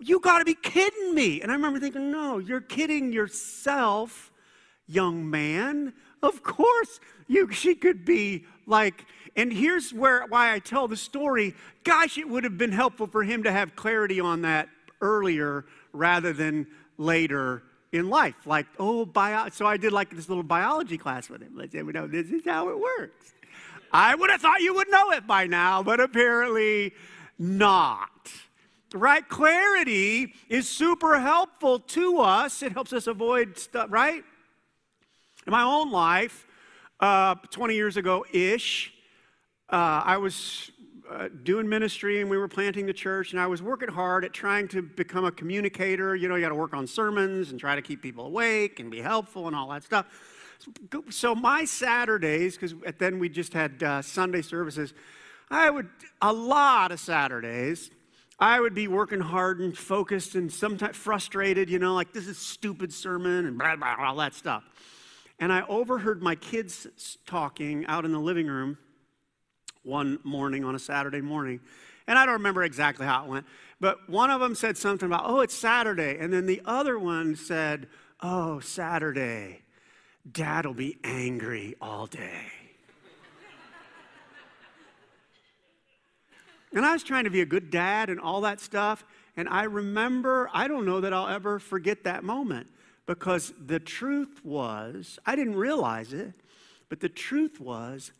You 0.00 0.20
got 0.20 0.38
to 0.40 0.44
be 0.44 0.54
kidding 0.54 1.14
me. 1.14 1.40
And 1.40 1.50
I 1.50 1.54
remember 1.54 1.80
thinking, 1.80 2.10
No, 2.10 2.38
you're 2.38 2.60
kidding 2.60 3.12
yourself, 3.12 4.31
young 4.92 5.28
man. 5.28 5.92
Of 6.22 6.42
course, 6.42 7.00
you, 7.26 7.50
she 7.50 7.74
could 7.74 8.04
be 8.04 8.44
like, 8.66 9.04
and 9.36 9.52
here's 9.52 9.92
where 9.92 10.26
why 10.26 10.52
I 10.52 10.58
tell 10.58 10.88
the 10.88 10.96
story. 10.96 11.54
Gosh, 11.84 12.18
it 12.18 12.28
would 12.28 12.44
have 12.44 12.58
been 12.58 12.72
helpful 12.72 13.06
for 13.06 13.24
him 13.24 13.42
to 13.44 13.52
have 13.52 13.74
clarity 13.74 14.20
on 14.20 14.42
that 14.42 14.68
earlier 15.00 15.64
rather 15.92 16.32
than 16.32 16.66
later 16.98 17.62
in 17.92 18.08
life. 18.08 18.46
Like, 18.46 18.66
oh, 18.78 19.04
bio. 19.04 19.48
So 19.50 19.66
I 19.66 19.76
did 19.76 19.92
like 19.92 20.10
this 20.10 20.28
little 20.28 20.42
biology 20.42 20.98
class 20.98 21.28
with 21.28 21.42
him. 21.42 21.52
Let's 21.54 21.72
say, 21.72 21.82
we 21.82 21.92
know 21.92 22.06
this 22.06 22.30
is 22.30 22.42
how 22.44 22.68
it 22.68 22.78
works. 22.78 23.34
I 23.92 24.14
would 24.14 24.30
have 24.30 24.40
thought 24.40 24.60
you 24.60 24.74
would 24.74 24.90
know 24.90 25.10
it 25.10 25.26
by 25.26 25.46
now, 25.46 25.82
but 25.82 26.00
apparently 26.00 26.94
not. 27.38 28.32
Right? 28.94 29.26
Clarity 29.26 30.34
is 30.48 30.68
super 30.68 31.18
helpful 31.18 31.78
to 31.78 32.18
us. 32.18 32.62
It 32.62 32.72
helps 32.72 32.92
us 32.92 33.06
avoid 33.06 33.58
stuff, 33.58 33.88
right? 33.90 34.24
In 35.46 35.50
my 35.50 35.62
own 35.62 35.90
life, 35.90 36.46
uh, 37.00 37.34
20 37.50 37.74
years 37.74 37.96
ago 37.96 38.24
ish, 38.32 38.92
uh, 39.68 40.02
I 40.04 40.18
was 40.18 40.70
uh, 41.10 41.28
doing 41.42 41.68
ministry 41.68 42.20
and 42.20 42.30
we 42.30 42.36
were 42.38 42.46
planting 42.46 42.86
the 42.86 42.92
church, 42.92 43.32
and 43.32 43.40
I 43.40 43.48
was 43.48 43.60
working 43.60 43.88
hard 43.88 44.24
at 44.24 44.32
trying 44.32 44.68
to 44.68 44.82
become 44.82 45.24
a 45.24 45.32
communicator. 45.32 46.14
You 46.14 46.28
know, 46.28 46.36
you 46.36 46.42
got 46.42 46.50
to 46.50 46.54
work 46.54 46.74
on 46.74 46.86
sermons 46.86 47.50
and 47.50 47.58
try 47.58 47.74
to 47.74 47.82
keep 47.82 48.02
people 48.02 48.26
awake 48.26 48.78
and 48.78 48.90
be 48.90 49.00
helpful 49.00 49.48
and 49.48 49.56
all 49.56 49.68
that 49.70 49.82
stuff. 49.82 50.06
So, 51.10 51.34
my 51.34 51.64
Saturdays, 51.64 52.56
because 52.56 52.74
then 52.98 53.18
we 53.18 53.28
just 53.28 53.52
had 53.52 53.82
uh, 53.82 54.00
Sunday 54.00 54.42
services, 54.42 54.94
I 55.50 55.70
would, 55.70 55.88
a 56.20 56.32
lot 56.32 56.92
of 56.92 57.00
Saturdays, 57.00 57.90
I 58.38 58.60
would 58.60 58.74
be 58.74 58.86
working 58.86 59.20
hard 59.20 59.58
and 59.58 59.76
focused 59.76 60.36
and 60.36 60.52
sometimes 60.52 60.96
frustrated, 60.96 61.68
you 61.68 61.80
know, 61.80 61.94
like 61.94 62.12
this 62.12 62.28
is 62.28 62.38
stupid 62.38 62.92
sermon 62.92 63.46
and 63.46 63.58
blah, 63.58 63.74
blah, 63.74 63.96
all 63.98 64.16
that 64.16 64.34
stuff. 64.34 64.62
And 65.42 65.52
I 65.52 65.62
overheard 65.62 66.22
my 66.22 66.36
kids 66.36 66.86
talking 67.26 67.84
out 67.86 68.04
in 68.04 68.12
the 68.12 68.20
living 68.20 68.46
room 68.46 68.78
one 69.82 70.20
morning 70.22 70.62
on 70.62 70.76
a 70.76 70.78
Saturday 70.78 71.20
morning. 71.20 71.58
And 72.06 72.16
I 72.16 72.24
don't 72.24 72.34
remember 72.34 72.62
exactly 72.62 73.06
how 73.06 73.24
it 73.24 73.28
went, 73.28 73.46
but 73.80 74.08
one 74.08 74.30
of 74.30 74.40
them 74.40 74.54
said 74.54 74.78
something 74.78 75.06
about, 75.06 75.24
oh, 75.26 75.40
it's 75.40 75.52
Saturday. 75.52 76.16
And 76.20 76.32
then 76.32 76.46
the 76.46 76.62
other 76.64 76.96
one 76.96 77.34
said, 77.34 77.88
oh, 78.20 78.60
Saturday. 78.60 79.62
Dad'll 80.30 80.74
be 80.74 80.98
angry 81.02 81.74
all 81.80 82.06
day. 82.06 82.46
and 86.72 86.86
I 86.86 86.92
was 86.92 87.02
trying 87.02 87.24
to 87.24 87.30
be 87.30 87.40
a 87.40 87.46
good 87.46 87.68
dad 87.68 88.10
and 88.10 88.20
all 88.20 88.42
that 88.42 88.60
stuff. 88.60 89.04
And 89.36 89.48
I 89.48 89.64
remember, 89.64 90.48
I 90.54 90.68
don't 90.68 90.86
know 90.86 91.00
that 91.00 91.12
I'll 91.12 91.26
ever 91.26 91.58
forget 91.58 92.04
that 92.04 92.22
moment 92.22 92.68
because 93.12 93.52
the 93.66 93.78
truth 93.78 94.42
was, 94.42 95.18
I 95.26 95.36
didn't 95.36 95.56
realize 95.56 96.14
it, 96.14 96.32
but 96.88 97.00
the 97.00 97.10
truth 97.10 97.60
was, 97.60 98.10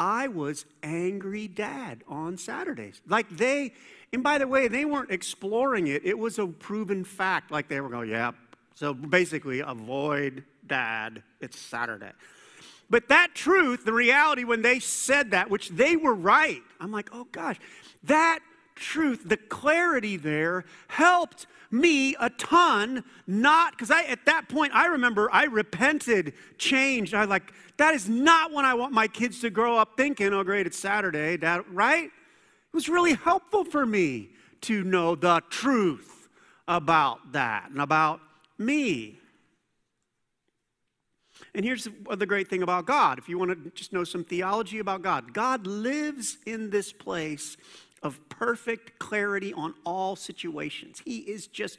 I 0.00 0.26
was 0.26 0.64
angry 0.82 1.46
dad 1.46 2.02
on 2.08 2.36
Saturdays. 2.36 3.00
Like 3.06 3.28
they, 3.30 3.74
and 4.12 4.24
by 4.24 4.38
the 4.38 4.48
way, 4.48 4.66
they 4.66 4.84
weren't 4.84 5.12
exploring 5.12 5.86
it, 5.86 6.04
it 6.04 6.18
was 6.18 6.40
a 6.40 6.48
proven 6.48 7.04
fact. 7.04 7.52
Like 7.52 7.68
they 7.68 7.80
were 7.80 7.90
going, 7.90 8.10
yeah. 8.10 8.32
So 8.74 8.92
basically, 8.92 9.60
avoid 9.60 10.42
dad, 10.66 11.22
it's 11.40 11.56
Saturday. 11.56 12.10
But 12.88 13.08
that 13.08 13.36
truth, 13.36 13.84
the 13.84 13.92
reality 13.92 14.42
when 14.42 14.62
they 14.62 14.80
said 14.80 15.30
that, 15.30 15.48
which 15.48 15.68
they 15.68 15.94
were 15.94 16.14
right, 16.14 16.62
I'm 16.80 16.90
like, 16.90 17.10
oh 17.12 17.28
gosh, 17.30 17.60
that 18.02 18.40
truth, 18.80 19.22
the 19.26 19.36
clarity 19.36 20.16
there 20.16 20.64
helped 20.88 21.46
me 21.70 22.16
a 22.18 22.30
ton. 22.30 23.04
Not 23.26 23.72
because 23.72 23.90
I, 23.90 24.02
at 24.04 24.24
that 24.24 24.48
point, 24.48 24.74
I 24.74 24.86
remember 24.86 25.28
I 25.32 25.44
repented, 25.44 26.32
changed. 26.58 27.14
I 27.14 27.24
like, 27.24 27.52
that 27.76 27.94
is 27.94 28.08
not 28.08 28.52
when 28.52 28.64
I 28.64 28.74
want 28.74 28.92
my 28.92 29.06
kids 29.06 29.40
to 29.42 29.50
grow 29.50 29.76
up 29.76 29.96
thinking, 29.96 30.32
oh, 30.32 30.42
great, 30.42 30.66
it's 30.66 30.78
Saturday, 30.78 31.36
dad, 31.36 31.62
right? 31.70 32.06
It 32.06 32.74
was 32.74 32.88
really 32.88 33.14
helpful 33.14 33.64
for 33.64 33.86
me 33.86 34.30
to 34.62 34.82
know 34.82 35.14
the 35.14 35.42
truth 35.50 36.28
about 36.66 37.32
that 37.32 37.70
and 37.70 37.80
about 37.80 38.20
me. 38.58 39.18
And 41.54 41.64
here's 41.64 41.88
the 42.08 42.26
great 42.26 42.48
thing 42.48 42.62
about 42.62 42.86
God. 42.86 43.18
If 43.18 43.28
you 43.28 43.38
want 43.38 43.64
to 43.64 43.70
just 43.70 43.92
know 43.92 44.04
some 44.04 44.22
theology 44.22 44.78
about 44.78 45.02
God, 45.02 45.32
God 45.32 45.66
lives 45.66 46.38
in 46.46 46.70
this 46.70 46.92
place 46.92 47.56
of 48.02 48.28
perfect 48.28 48.98
clarity 48.98 49.52
on 49.52 49.74
all 49.84 50.16
situations. 50.16 51.02
He 51.04 51.18
is 51.18 51.46
just, 51.46 51.78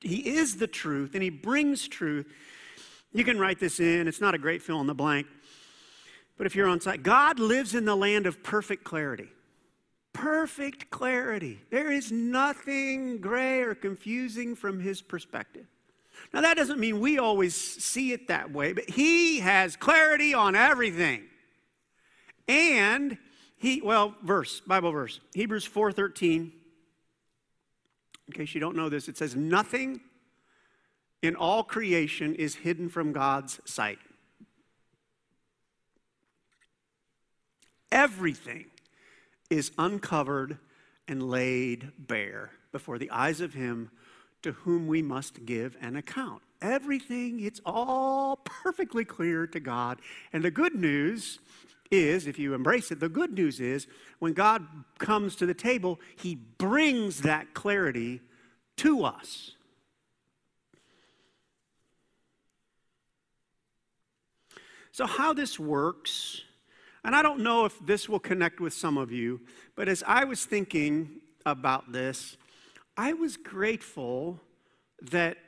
He 0.00 0.36
is 0.36 0.56
the 0.56 0.66
truth, 0.66 1.14
and 1.14 1.22
He 1.22 1.30
brings 1.30 1.88
truth. 1.88 2.26
You 3.12 3.24
can 3.24 3.38
write 3.38 3.58
this 3.58 3.80
in, 3.80 4.08
it's 4.08 4.20
not 4.20 4.34
a 4.34 4.38
great 4.38 4.62
fill 4.62 4.80
in 4.80 4.86
the 4.86 4.94
blank. 4.94 5.26
But 6.36 6.46
if 6.46 6.54
you're 6.54 6.68
on 6.68 6.80
site, 6.80 7.02
God 7.02 7.40
lives 7.40 7.74
in 7.74 7.84
the 7.84 7.96
land 7.96 8.26
of 8.26 8.42
perfect 8.42 8.84
clarity. 8.84 9.28
Perfect 10.12 10.90
clarity. 10.90 11.60
There 11.70 11.90
is 11.90 12.12
nothing 12.12 13.18
gray 13.18 13.60
or 13.60 13.74
confusing 13.74 14.54
from 14.54 14.80
His 14.80 15.02
perspective. 15.02 15.66
Now, 16.32 16.40
that 16.40 16.56
doesn't 16.56 16.80
mean 16.80 17.00
we 17.00 17.18
always 17.18 17.54
see 17.54 18.12
it 18.12 18.28
that 18.28 18.52
way, 18.52 18.72
but 18.72 18.88
He 18.88 19.40
has 19.40 19.76
clarity 19.76 20.34
on 20.34 20.54
everything. 20.54 21.24
And 22.46 23.18
he, 23.58 23.80
well, 23.82 24.14
verse, 24.22 24.60
Bible 24.60 24.92
verse, 24.92 25.20
Hebrews 25.34 25.66
4:13. 25.66 26.52
In 28.28 28.32
case 28.32 28.54
you 28.54 28.60
don't 28.60 28.76
know 28.76 28.88
this, 28.88 29.08
it 29.08 29.16
says, 29.16 29.34
Nothing 29.34 30.00
in 31.22 31.34
all 31.34 31.64
creation 31.64 32.34
is 32.34 32.56
hidden 32.56 32.88
from 32.88 33.12
God's 33.12 33.58
sight. 33.64 33.98
Everything 37.90 38.66
is 39.50 39.72
uncovered 39.78 40.58
and 41.08 41.28
laid 41.28 41.90
bare 41.98 42.52
before 42.70 42.98
the 42.98 43.10
eyes 43.10 43.40
of 43.40 43.54
Him 43.54 43.90
to 44.42 44.52
whom 44.52 44.86
we 44.86 45.02
must 45.02 45.46
give 45.46 45.76
an 45.80 45.96
account. 45.96 46.42
Everything, 46.60 47.40
it's 47.40 47.60
all 47.64 48.36
perfectly 48.44 49.04
clear 49.04 49.46
to 49.46 49.58
God. 49.58 50.00
And 50.32 50.44
the 50.44 50.50
good 50.50 50.74
news 50.74 51.40
is, 51.90 52.26
if 52.26 52.38
you 52.38 52.54
embrace 52.54 52.90
it, 52.90 53.00
the 53.00 53.08
good 53.08 53.32
news 53.32 53.60
is 53.60 53.86
when 54.18 54.32
God 54.32 54.66
comes 54.98 55.36
to 55.36 55.46
the 55.46 55.54
table, 55.54 55.98
He 56.16 56.34
brings 56.34 57.22
that 57.22 57.54
clarity 57.54 58.20
to 58.76 59.04
us. 59.04 59.52
So, 64.92 65.06
how 65.06 65.32
this 65.32 65.60
works, 65.60 66.42
and 67.04 67.14
I 67.14 67.22
don't 67.22 67.40
know 67.40 67.64
if 67.64 67.78
this 67.86 68.08
will 68.08 68.18
connect 68.18 68.60
with 68.60 68.72
some 68.72 68.98
of 68.98 69.12
you, 69.12 69.40
but 69.76 69.88
as 69.88 70.02
I 70.06 70.24
was 70.24 70.44
thinking 70.44 71.20
about 71.46 71.92
this, 71.92 72.36
I 72.96 73.12
was 73.12 73.36
grateful 73.36 74.40
that 75.10 75.38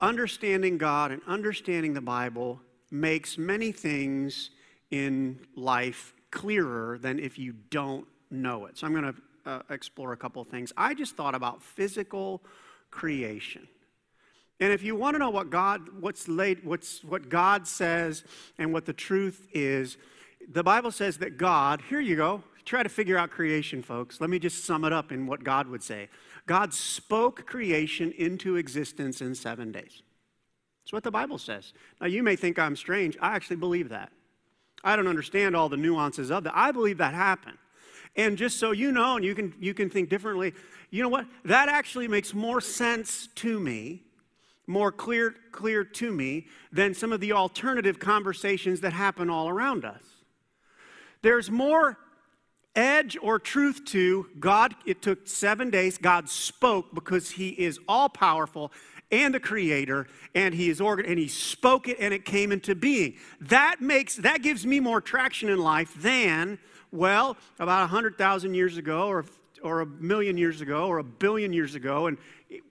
understanding 0.00 0.78
God 0.78 1.10
and 1.10 1.20
understanding 1.26 1.94
the 1.94 2.00
Bible 2.00 2.60
makes 2.92 3.38
many 3.38 3.72
things 3.72 4.50
in 4.90 5.40
life 5.56 6.14
clearer 6.30 6.98
than 6.98 7.18
if 7.18 7.38
you 7.38 7.54
don't 7.70 8.06
know 8.30 8.66
it. 8.66 8.78
So 8.78 8.86
I'm 8.86 8.92
going 8.92 9.12
to 9.12 9.14
uh, 9.46 9.62
explore 9.70 10.12
a 10.12 10.16
couple 10.16 10.44
things. 10.44 10.72
I 10.76 10.94
just 10.94 11.16
thought 11.16 11.34
about 11.34 11.62
physical 11.62 12.42
creation. 12.90 13.66
And 14.60 14.72
if 14.72 14.82
you 14.82 14.94
want 14.94 15.14
to 15.14 15.18
know 15.18 15.30
what 15.30 15.50
God, 15.50 15.88
what's 16.00 16.28
late, 16.28 16.64
what's 16.64 17.02
what 17.02 17.28
God 17.28 17.66
says 17.66 18.24
and 18.58 18.72
what 18.72 18.84
the 18.84 18.92
truth 18.92 19.48
is, 19.52 19.96
the 20.48 20.62
Bible 20.62 20.92
says 20.92 21.18
that 21.18 21.36
God, 21.36 21.82
here 21.88 22.00
you 22.00 22.14
go, 22.14 22.44
try 22.64 22.82
to 22.82 22.88
figure 22.88 23.16
out 23.18 23.30
creation, 23.30 23.82
folks. 23.82 24.20
Let 24.20 24.30
me 24.30 24.38
just 24.38 24.64
sum 24.64 24.84
it 24.84 24.92
up 24.92 25.10
in 25.10 25.26
what 25.26 25.42
God 25.42 25.66
would 25.68 25.82
say. 25.82 26.08
God 26.46 26.72
spoke 26.74 27.46
creation 27.46 28.12
into 28.12 28.56
existence 28.56 29.20
in 29.20 29.34
seven 29.34 29.72
days. 29.72 30.02
That's 30.82 30.92
what 30.92 31.04
the 31.04 31.10
Bible 31.10 31.38
says. 31.38 31.72
Now, 32.00 32.06
you 32.06 32.22
may 32.22 32.36
think 32.36 32.58
I'm 32.58 32.76
strange. 32.76 33.16
I 33.20 33.34
actually 33.34 33.56
believe 33.56 33.90
that. 33.90 34.10
I 34.84 34.96
don't 34.96 35.06
understand 35.06 35.54
all 35.54 35.68
the 35.68 35.76
nuances 35.76 36.30
of 36.30 36.44
that. 36.44 36.52
I 36.56 36.72
believe 36.72 36.98
that 36.98 37.14
happened. 37.14 37.58
And 38.16 38.36
just 38.36 38.58
so 38.58 38.72
you 38.72 38.92
know, 38.92 39.16
and 39.16 39.24
you 39.24 39.34
can, 39.34 39.54
you 39.58 39.74
can 39.74 39.88
think 39.88 40.08
differently, 40.08 40.54
you 40.90 41.02
know 41.02 41.08
what? 41.08 41.26
That 41.44 41.68
actually 41.68 42.08
makes 42.08 42.34
more 42.34 42.60
sense 42.60 43.28
to 43.36 43.58
me, 43.58 44.02
more 44.66 44.92
clear, 44.92 45.34
clear 45.50 45.84
to 45.84 46.12
me, 46.12 46.46
than 46.72 46.94
some 46.94 47.12
of 47.12 47.20
the 47.20 47.32
alternative 47.32 47.98
conversations 47.98 48.80
that 48.80 48.92
happen 48.92 49.30
all 49.30 49.48
around 49.48 49.84
us. 49.84 50.02
There's 51.22 51.50
more 51.50 51.96
edge 52.74 53.16
or 53.22 53.38
truth 53.38 53.84
to 53.84 54.28
God. 54.38 54.74
It 54.84 55.00
took 55.00 55.26
seven 55.26 55.70
days. 55.70 55.96
God 55.96 56.28
spoke 56.28 56.94
because 56.94 57.30
He 57.30 57.50
is 57.50 57.78
all 57.88 58.08
powerful 58.08 58.72
and 59.12 59.32
the 59.32 59.40
creator 59.40 60.08
and 60.34 60.54
he 60.54 60.68
is 60.68 60.80
organ 60.80 61.06
and 61.06 61.18
he 61.18 61.28
spoke 61.28 61.86
it 61.86 61.98
and 62.00 62.12
it 62.12 62.24
came 62.24 62.50
into 62.50 62.74
being 62.74 63.14
that 63.40 63.80
makes 63.80 64.16
that 64.16 64.42
gives 64.42 64.66
me 64.66 64.80
more 64.80 65.00
traction 65.00 65.48
in 65.48 65.58
life 65.58 65.94
than 66.02 66.58
well 66.90 67.36
about 67.60 67.80
100000 67.82 68.54
years 68.54 68.76
ago 68.76 69.06
or 69.06 69.24
or 69.62 69.82
a 69.82 69.86
million 69.86 70.36
years 70.36 70.60
ago 70.60 70.88
or 70.88 70.98
a 70.98 71.04
billion 71.04 71.52
years 71.52 71.74
ago 71.74 72.06
and 72.06 72.18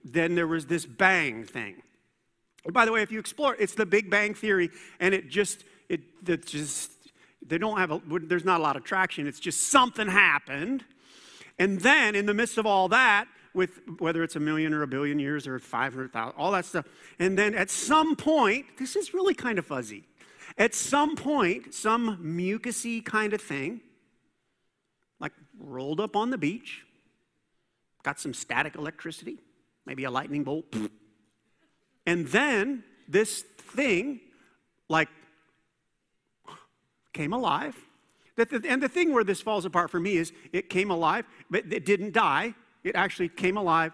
then 0.04 0.34
there 0.34 0.48
was 0.48 0.66
this 0.66 0.84
bang 0.84 1.44
thing 1.44 1.80
by 2.72 2.84
the 2.84 2.92
way 2.92 3.02
if 3.02 3.10
you 3.10 3.18
explore 3.18 3.56
it's 3.58 3.74
the 3.74 3.86
big 3.86 4.10
bang 4.10 4.34
theory 4.34 4.68
and 5.00 5.14
it 5.14 5.30
just 5.30 5.64
it, 5.88 6.00
it 6.26 6.46
just 6.46 6.90
they 7.46 7.58
don't 7.58 7.78
have 7.78 7.90
a, 7.90 8.00
there's 8.22 8.44
not 8.44 8.60
a 8.60 8.62
lot 8.62 8.76
of 8.76 8.84
traction. 8.84 9.26
It's 9.26 9.40
just 9.40 9.64
something 9.64 10.08
happened. 10.08 10.84
And 11.58 11.80
then 11.80 12.14
in 12.14 12.26
the 12.26 12.34
midst 12.34 12.58
of 12.58 12.66
all 12.66 12.88
that, 12.88 13.26
with 13.54 13.80
whether 13.98 14.22
it's 14.22 14.36
a 14.36 14.40
million 14.40 14.72
or 14.72 14.82
a 14.82 14.86
billion 14.86 15.18
years 15.18 15.46
or 15.46 15.58
500,000, 15.58 16.34
all 16.38 16.52
that 16.52 16.64
stuff. 16.64 16.86
And 17.18 17.36
then 17.38 17.54
at 17.54 17.70
some 17.70 18.16
point, 18.16 18.66
this 18.78 18.96
is 18.96 19.12
really 19.12 19.34
kind 19.34 19.58
of 19.58 19.66
fuzzy. 19.66 20.04
At 20.58 20.74
some 20.74 21.16
point, 21.16 21.74
some 21.74 22.18
mucusy 22.22 23.04
kind 23.04 23.32
of 23.32 23.40
thing, 23.40 23.80
like 25.20 25.32
rolled 25.58 26.00
up 26.00 26.16
on 26.16 26.30
the 26.30 26.38
beach, 26.38 26.84
got 28.02 28.20
some 28.20 28.34
static 28.34 28.74
electricity, 28.74 29.38
maybe 29.86 30.04
a 30.04 30.10
lightning 30.10 30.44
bolt. 30.44 30.66
And 32.06 32.26
then 32.28 32.84
this 33.08 33.42
thing, 33.42 34.20
like 34.88 35.08
came 37.12 37.32
alive. 37.32 37.76
And 38.36 38.82
the 38.82 38.88
thing 38.88 39.12
where 39.12 39.24
this 39.24 39.40
falls 39.40 39.64
apart 39.64 39.90
for 39.90 40.00
me 40.00 40.16
is 40.16 40.32
it 40.52 40.70
came 40.70 40.90
alive, 40.90 41.26
but 41.50 41.70
it 41.70 41.84
didn't 41.84 42.12
die. 42.12 42.54
It 42.84 42.96
actually 42.96 43.28
came 43.28 43.56
alive, 43.56 43.92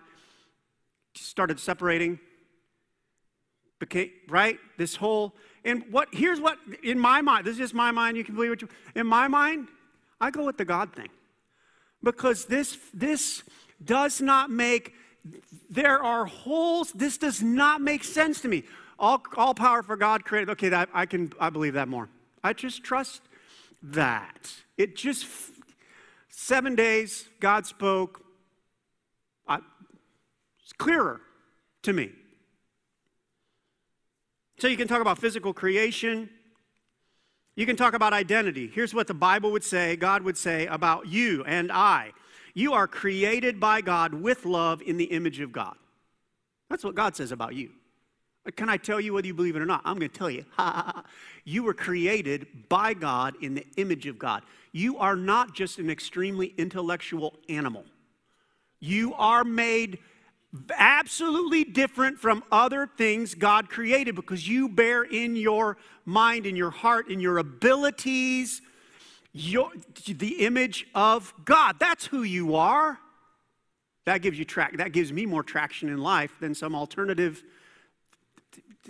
started 1.14 1.60
separating, 1.60 2.18
became, 3.78 4.10
right? 4.28 4.58
This 4.76 4.96
whole, 4.96 5.34
and 5.64 5.84
what, 5.90 6.08
here's 6.12 6.40
what, 6.40 6.58
in 6.82 6.98
my 6.98 7.20
mind, 7.20 7.46
this 7.46 7.52
is 7.52 7.58
just 7.58 7.74
my 7.74 7.90
mind, 7.90 8.16
you 8.16 8.24
can 8.24 8.34
believe 8.34 8.50
what 8.50 8.62
you, 8.62 8.68
in 8.94 9.06
my 9.06 9.28
mind, 9.28 9.68
I 10.20 10.30
go 10.30 10.44
with 10.44 10.56
the 10.56 10.64
God 10.64 10.92
thing. 10.92 11.08
Because 12.02 12.46
this, 12.46 12.78
this 12.94 13.42
does 13.84 14.20
not 14.20 14.50
make, 14.50 14.94
there 15.68 16.02
are 16.02 16.24
holes, 16.24 16.92
this 16.92 17.18
does 17.18 17.42
not 17.42 17.80
make 17.80 18.04
sense 18.04 18.40
to 18.42 18.48
me. 18.48 18.64
All, 18.98 19.22
all 19.36 19.54
power 19.54 19.82
for 19.82 19.96
God 19.96 20.24
created, 20.24 20.50
okay, 20.50 20.70
that, 20.70 20.88
I 20.92 21.06
can, 21.06 21.32
I 21.38 21.50
believe 21.50 21.74
that 21.74 21.88
more. 21.88 22.08
I 22.42 22.52
just 22.52 22.82
trust 22.82 23.22
that. 23.82 24.52
It 24.76 24.96
just, 24.96 25.26
seven 26.28 26.74
days, 26.74 27.28
God 27.40 27.66
spoke. 27.66 28.24
It's 30.68 30.74
clearer 30.76 31.22
to 31.80 31.94
me. 31.94 32.10
So 34.58 34.68
you 34.68 34.76
can 34.76 34.86
talk 34.86 35.00
about 35.00 35.16
physical 35.16 35.54
creation. 35.54 36.28
You 37.56 37.64
can 37.64 37.74
talk 37.74 37.94
about 37.94 38.12
identity. 38.12 38.70
Here's 38.70 38.92
what 38.92 39.06
the 39.06 39.14
Bible 39.14 39.50
would 39.52 39.64
say, 39.64 39.96
God 39.96 40.22
would 40.24 40.36
say 40.36 40.66
about 40.66 41.06
you 41.06 41.42
and 41.46 41.72
I. 41.72 42.12
You 42.52 42.74
are 42.74 42.86
created 42.86 43.58
by 43.58 43.80
God 43.80 44.12
with 44.12 44.44
love 44.44 44.82
in 44.82 44.98
the 44.98 45.06
image 45.06 45.40
of 45.40 45.52
God. 45.52 45.74
That's 46.68 46.84
what 46.84 46.94
God 46.94 47.16
says 47.16 47.32
about 47.32 47.54
you. 47.54 47.70
Can 48.54 48.68
I 48.68 48.76
tell 48.76 49.00
you 49.00 49.14
whether 49.14 49.26
you 49.26 49.32
believe 49.32 49.56
it 49.56 49.62
or 49.62 49.66
not? 49.66 49.80
I'm 49.86 49.98
going 49.98 50.10
to 50.10 50.18
tell 50.18 50.28
you. 50.28 50.44
you 51.46 51.62
were 51.62 51.72
created 51.72 52.46
by 52.68 52.92
God 52.92 53.36
in 53.40 53.54
the 53.54 53.66
image 53.78 54.06
of 54.06 54.18
God. 54.18 54.42
You 54.72 54.98
are 54.98 55.16
not 55.16 55.54
just 55.54 55.78
an 55.78 55.88
extremely 55.88 56.52
intellectual 56.58 57.36
animal. 57.48 57.86
You 58.80 59.14
are 59.14 59.44
made 59.44 59.98
absolutely 60.76 61.64
different 61.64 62.18
from 62.18 62.42
other 62.50 62.86
things 62.86 63.34
God 63.34 63.68
created 63.68 64.14
because 64.14 64.48
you 64.48 64.68
bear 64.68 65.02
in 65.02 65.36
your 65.36 65.76
mind, 66.04 66.46
in 66.46 66.56
your 66.56 66.70
heart, 66.70 67.10
in 67.10 67.20
your 67.20 67.38
abilities, 67.38 68.62
your, 69.32 69.70
the 70.06 70.44
image 70.46 70.86
of 70.94 71.34
God. 71.44 71.76
That's 71.78 72.06
who 72.06 72.22
you 72.22 72.56
are. 72.56 72.98
That 74.06 74.22
gives 74.22 74.38
you 74.38 74.46
track. 74.46 74.78
That 74.78 74.92
gives 74.92 75.12
me 75.12 75.26
more 75.26 75.42
traction 75.42 75.90
in 75.90 75.98
life 75.98 76.32
than 76.40 76.54
some 76.54 76.74
alternative 76.74 77.42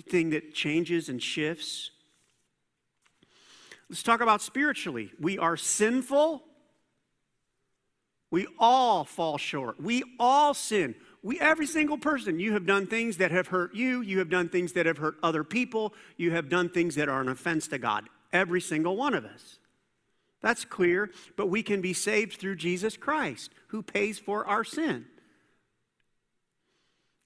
thing 0.09 0.31
that 0.31 0.55
changes 0.55 1.09
and 1.09 1.21
shifts. 1.21 1.91
Let's 3.91 4.05
talk 4.05 4.21
about 4.21 4.43
spiritually. 4.43 5.11
We 5.19 5.39
are 5.39 5.57
sinful. 5.57 6.45
We 8.31 8.47
all 8.59 9.05
fall 9.05 9.39
short. 9.39 9.81
We 9.81 10.05
all 10.21 10.55
sin. 10.55 10.95
We, 11.23 11.41
every 11.41 11.67
single 11.67 11.99
person, 11.99 12.39
you 12.39 12.53
have 12.53 12.67
done 12.67 12.87
things 12.87 13.17
that 13.17 13.31
have 13.31 13.49
hurt 13.49 13.75
you. 13.75 14.01
You 14.01 14.19
have 14.21 14.31
done 14.31 14.49
things 14.49 14.73
that 14.75 14.87
have 14.87 14.99
hurt 14.99 15.17
other 15.23 15.45
people. 15.45 15.93
You 16.17 16.31
have 16.33 16.49
done 16.49 16.69
things 16.69 16.95
that 16.95 17.09
are 17.09 17.21
an 17.21 17.29
offense 17.29 17.69
to 17.69 17.79
God. 17.79 18.09
Every 18.33 18.61
single 18.61 18.97
one 18.97 19.15
of 19.15 19.25
us. 19.25 19.59
That's 20.41 20.65
clear, 20.65 21.11
but 21.37 21.49
we 21.49 21.63
can 21.63 21.81
be 21.81 21.93
saved 21.93 22.39
through 22.39 22.57
Jesus 22.57 22.97
Christ, 22.97 23.51
who 23.69 23.83
pays 23.83 24.19
for 24.19 24.47
our 24.47 24.63
sin. 24.63 25.07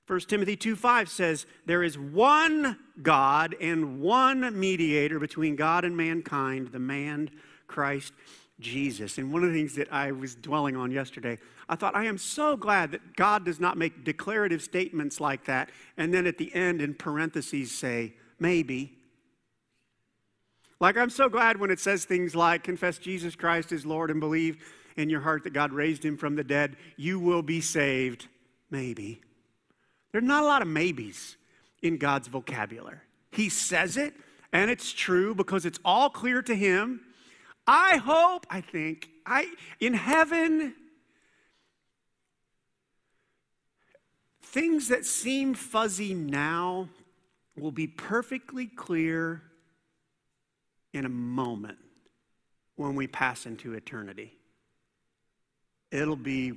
1 0.07 0.21
Timothy 0.21 0.57
2 0.57 0.77
5 0.77 1.09
says, 1.09 1.47
There 1.67 1.83
is 1.83 1.99
one 1.99 2.79
God 3.03 3.55
and 3.61 4.01
one 4.01 4.59
mediator 4.59 5.19
between 5.19 5.57
God 5.57 5.85
and 5.85 5.97
mankind, 5.97 6.69
the 6.69 6.79
man 6.79 7.31
Christ 7.67 8.13
Jesus. 8.62 9.18
And 9.18 9.33
one 9.33 9.44
of 9.44 9.53
the 9.53 9.59
things 9.59 9.75
that 9.75 9.92
I 9.92 10.12
was 10.12 10.35
dwelling 10.35 10.77
on 10.77 10.90
yesterday, 10.90 11.38
I 11.68 11.77
thought, 11.77 11.94
I 11.94 12.05
am 12.05 12.18
so 12.18 12.57
glad 12.57 12.92
that 12.92 13.16
God 13.16 13.44
does 13.44 13.61
not 13.61 13.77
make 13.77 14.05
declarative 14.05 14.62
statements 14.62 15.20
like 15.20 15.44
that 15.46 15.70
and 15.96 16.12
then 16.12 16.27
at 16.27 16.38
the 16.38 16.55
end 16.55 16.81
in 16.81 16.94
parentheses 16.94 17.70
say, 17.72 18.14
maybe. 18.38 18.92
Like, 20.81 20.96
I'm 20.96 21.11
so 21.11 21.29
glad 21.29 21.61
when 21.61 21.70
it 21.70 21.79
says 21.79 22.05
things 22.05 22.35
like, 22.35 22.64
confess 22.64 22.98
Jesus 22.98 23.37
Christ 23.37 23.70
is 23.70 23.87
Lord 23.87 24.11
and 24.11 24.18
believe 24.18 24.59
in 24.96 25.09
your 25.09 25.20
heart 25.20 25.44
that 25.44 25.53
God 25.53 25.72
raised 25.72 26.05
him 26.05 26.16
from 26.16 26.37
the 26.37 26.44
dead, 26.44 26.77
you 26.96 27.18
will 27.20 27.42
be 27.42 27.61
saved, 27.61 28.29
maybe. 28.70 29.20
There's 30.11 30.25
not 30.25 30.42
a 30.42 30.46
lot 30.46 30.62
of 30.62 30.68
maybes 30.68 31.37
in 31.83 31.98
God's 31.98 32.29
vocabulary. 32.29 32.98
He 33.31 33.48
says 33.48 33.96
it, 33.96 34.14
and 34.53 34.70
it's 34.70 34.92
true 34.92 35.35
because 35.35 35.64
it's 35.64 35.79
all 35.85 36.11
clear 36.11 36.42
to 36.42 36.55
him. 36.55 37.01
I 37.66 37.96
hope, 37.96 38.46
I 38.51 38.61
think, 38.61 39.09
I 39.25 39.46
in 39.81 39.94
heaven, 39.94 40.75
things 44.42 44.88
that 44.88 45.05
seem 45.05 45.55
fuzzy 45.55 46.14
now 46.14 46.88
will 47.57 47.72
be 47.72 47.87
perfectly 47.87 48.66
clear 48.66 49.42
in 50.92 51.05
a 51.05 51.09
moment 51.09 51.79
when 52.77 52.94
we 52.94 53.07
pass 53.07 53.46
into 53.46 53.75
eternity. 53.75 54.33
It'll 55.90 56.16
be 56.16 56.55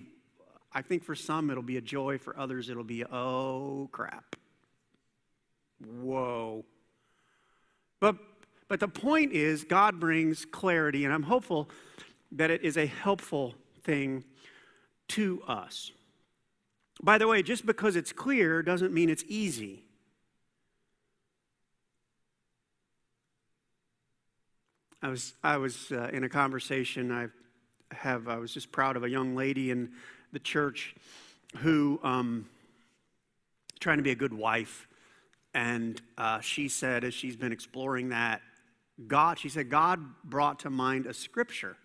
I 0.76 0.82
think 0.82 1.06
for 1.06 1.16
some 1.16 1.50
it'll 1.50 1.64
be 1.64 1.78
a 1.78 1.82
joy, 1.82 2.18
for 2.18 2.38
others 2.38 2.70
it'll 2.70 2.84
be, 2.84 3.06
oh 3.06 3.88
crap. 3.94 4.36
Whoa. 5.80 6.66
But, 8.02 8.18
but 8.68 8.80
the 8.80 8.88
point 8.88 9.32
is, 9.32 9.64
God 9.64 10.00
brings 10.00 10.46
clarity, 10.46 11.06
and 11.06 11.14
I'm 11.14 11.24
hopeful 11.24 11.70
that 12.32 12.50
it 12.52 12.64
is 12.64 12.78
a 12.78 12.86
helpful 12.86 13.56
thing 13.84 14.24
to 15.10 15.42
us. 15.48 15.92
By 17.04 17.18
the 17.18 17.28
way, 17.28 17.44
just 17.44 17.66
because 17.66 17.96
it's 17.96 18.12
clear 18.12 18.64
doesn't 18.64 18.94
mean 18.94 19.10
it's 19.10 19.24
easy. 19.28 19.84
I 25.02 25.10
was, 25.10 25.34
I 25.44 25.58
was 25.58 25.92
uh, 25.92 26.10
in 26.12 26.24
a 26.24 26.30
conversation 26.30 27.12
I 27.12 27.28
have, 27.96 28.28
I 28.28 28.38
was 28.38 28.52
just 28.52 28.72
proud 28.72 28.98
of 28.98 29.04
a 29.04 29.10
young 29.10 29.36
lady, 29.36 29.70
in 29.70 29.92
the 30.32 30.40
church 30.40 30.96
who 31.58 32.00
um, 32.02 32.50
trying 33.80 33.98
to 33.98 34.04
be 34.04 34.12
a 34.12 34.16
good 34.16 34.34
wife, 34.34 34.88
and 35.54 36.02
uh, 36.18 36.40
she 36.40 36.68
said, 36.68 37.04
as 37.04 37.14
she's 37.14 37.36
been 37.36 37.52
exploring 37.52 38.10
that, 38.10 38.42
God, 39.08 39.38
she 39.38 39.50
said, 39.50 39.70
God 39.70 40.00
brought 40.24 40.60
to 40.60 40.70
mind 40.70 41.06
a 41.06 41.14
scripture. 41.14 41.76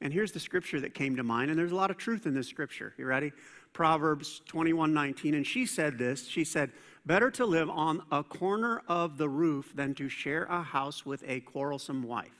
And 0.00 0.12
here's 0.12 0.32
the 0.32 0.40
scripture 0.40 0.80
that 0.80 0.94
came 0.94 1.16
to 1.16 1.22
mind, 1.22 1.50
and 1.50 1.58
there's 1.58 1.72
a 1.72 1.76
lot 1.76 1.90
of 1.90 1.96
truth 1.96 2.26
in 2.26 2.34
this 2.34 2.48
scripture. 2.48 2.94
You 2.96 3.06
ready? 3.06 3.32
Proverbs 3.72 4.40
21 4.46 4.94
19. 4.94 5.34
And 5.34 5.46
she 5.46 5.66
said 5.66 5.98
this 5.98 6.26
She 6.26 6.44
said, 6.44 6.72
Better 7.06 7.30
to 7.32 7.44
live 7.44 7.68
on 7.68 8.02
a 8.10 8.22
corner 8.22 8.82
of 8.88 9.18
the 9.18 9.28
roof 9.28 9.72
than 9.74 9.94
to 9.96 10.08
share 10.08 10.44
a 10.44 10.62
house 10.62 11.04
with 11.04 11.22
a 11.26 11.40
quarrelsome 11.40 12.02
wife. 12.02 12.30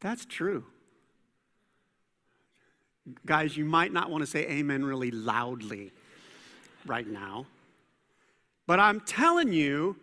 That's 0.00 0.24
true. 0.24 0.64
Guys, 3.26 3.56
you 3.56 3.66
might 3.66 3.92
not 3.92 4.10
want 4.10 4.22
to 4.22 4.26
say 4.26 4.46
amen 4.48 4.84
really 4.84 5.10
loudly 5.10 5.92
right 6.86 7.06
now. 7.06 7.46
But 8.66 8.80
I'm 8.80 9.00
telling 9.00 9.52
you, 9.52 9.96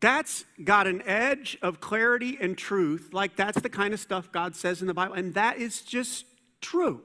That's 0.00 0.44
got 0.64 0.86
an 0.86 1.02
edge 1.02 1.58
of 1.60 1.80
clarity 1.80 2.38
and 2.40 2.56
truth. 2.56 3.10
Like 3.12 3.36
that's 3.36 3.60
the 3.60 3.68
kind 3.68 3.92
of 3.92 4.00
stuff 4.00 4.32
God 4.32 4.56
says 4.56 4.80
in 4.80 4.86
the 4.86 4.94
Bible. 4.94 5.14
And 5.14 5.34
that 5.34 5.58
is 5.58 5.82
just 5.82 6.24
true. 6.60 7.02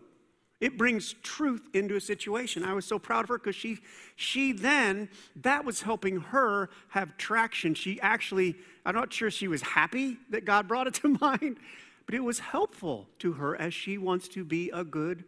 It 0.61 0.77
brings 0.77 1.13
truth 1.21 1.67
into 1.73 1.95
a 1.95 2.01
situation. 2.01 2.63
I 2.63 2.73
was 2.73 2.85
so 2.85 2.97
proud 2.97 3.25
of 3.25 3.29
her 3.29 3.37
because 3.37 3.55
she, 3.55 3.79
she 4.15 4.53
then, 4.53 5.09
that 5.35 5.65
was 5.65 5.81
helping 5.81 6.21
her 6.21 6.69
have 6.89 7.17
traction. 7.17 7.75
She 7.75 7.99
actually, 7.99 8.55
I'm 8.85 8.95
not 8.95 9.11
sure 9.11 9.29
she 9.29 9.49
was 9.49 9.61
happy 9.61 10.17
that 10.29 10.45
God 10.45 10.67
brought 10.67 10.87
it 10.87 10.93
to 10.95 11.09
mind, 11.21 11.57
but 12.05 12.15
it 12.15 12.23
was 12.23 12.39
helpful 12.39 13.09
to 13.19 13.33
her 13.33 13.59
as 13.59 13.73
she 13.73 13.97
wants 13.97 14.29
to 14.29 14.45
be 14.45 14.69
a 14.69 14.85
good 14.85 15.25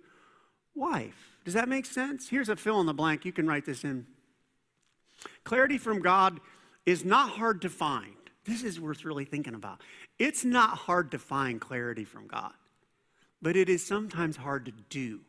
wife. 0.74 1.38
Does 1.44 1.56
that 1.56 1.68
make 1.68 1.86
sense? 1.86 2.30
Here's 2.30 2.50
a 2.50 2.56
fill 2.56 2.80
in 2.80 2.86
the 2.86 2.94
blank. 2.94 3.26
You 3.26 3.34
can 3.34 3.48
write 3.48 3.66
this 3.66 3.84
in. 3.84 4.06
Clarity 5.44 5.78
from 5.78 6.02
God 6.02 6.40
is 6.88 7.04
not 7.04 7.30
hard 7.32 7.62
to 7.64 7.70
find. 7.70 8.16
This 8.46 8.64
is 8.64 8.80
worth 8.80 9.04
really 9.04 9.26
thinking 9.26 9.54
about. 9.54 9.82
It's 10.18 10.46
not 10.46 10.70
hard 10.70 11.12
to 11.12 11.20
find 11.20 11.60
clarity 11.60 12.06
from 12.06 12.28
God, 12.28 12.54
but 13.42 13.58
it 13.58 13.68
is 13.68 13.86
sometimes 13.86 14.38
hard 14.38 14.66
to 14.66 14.72
do. 14.90 15.20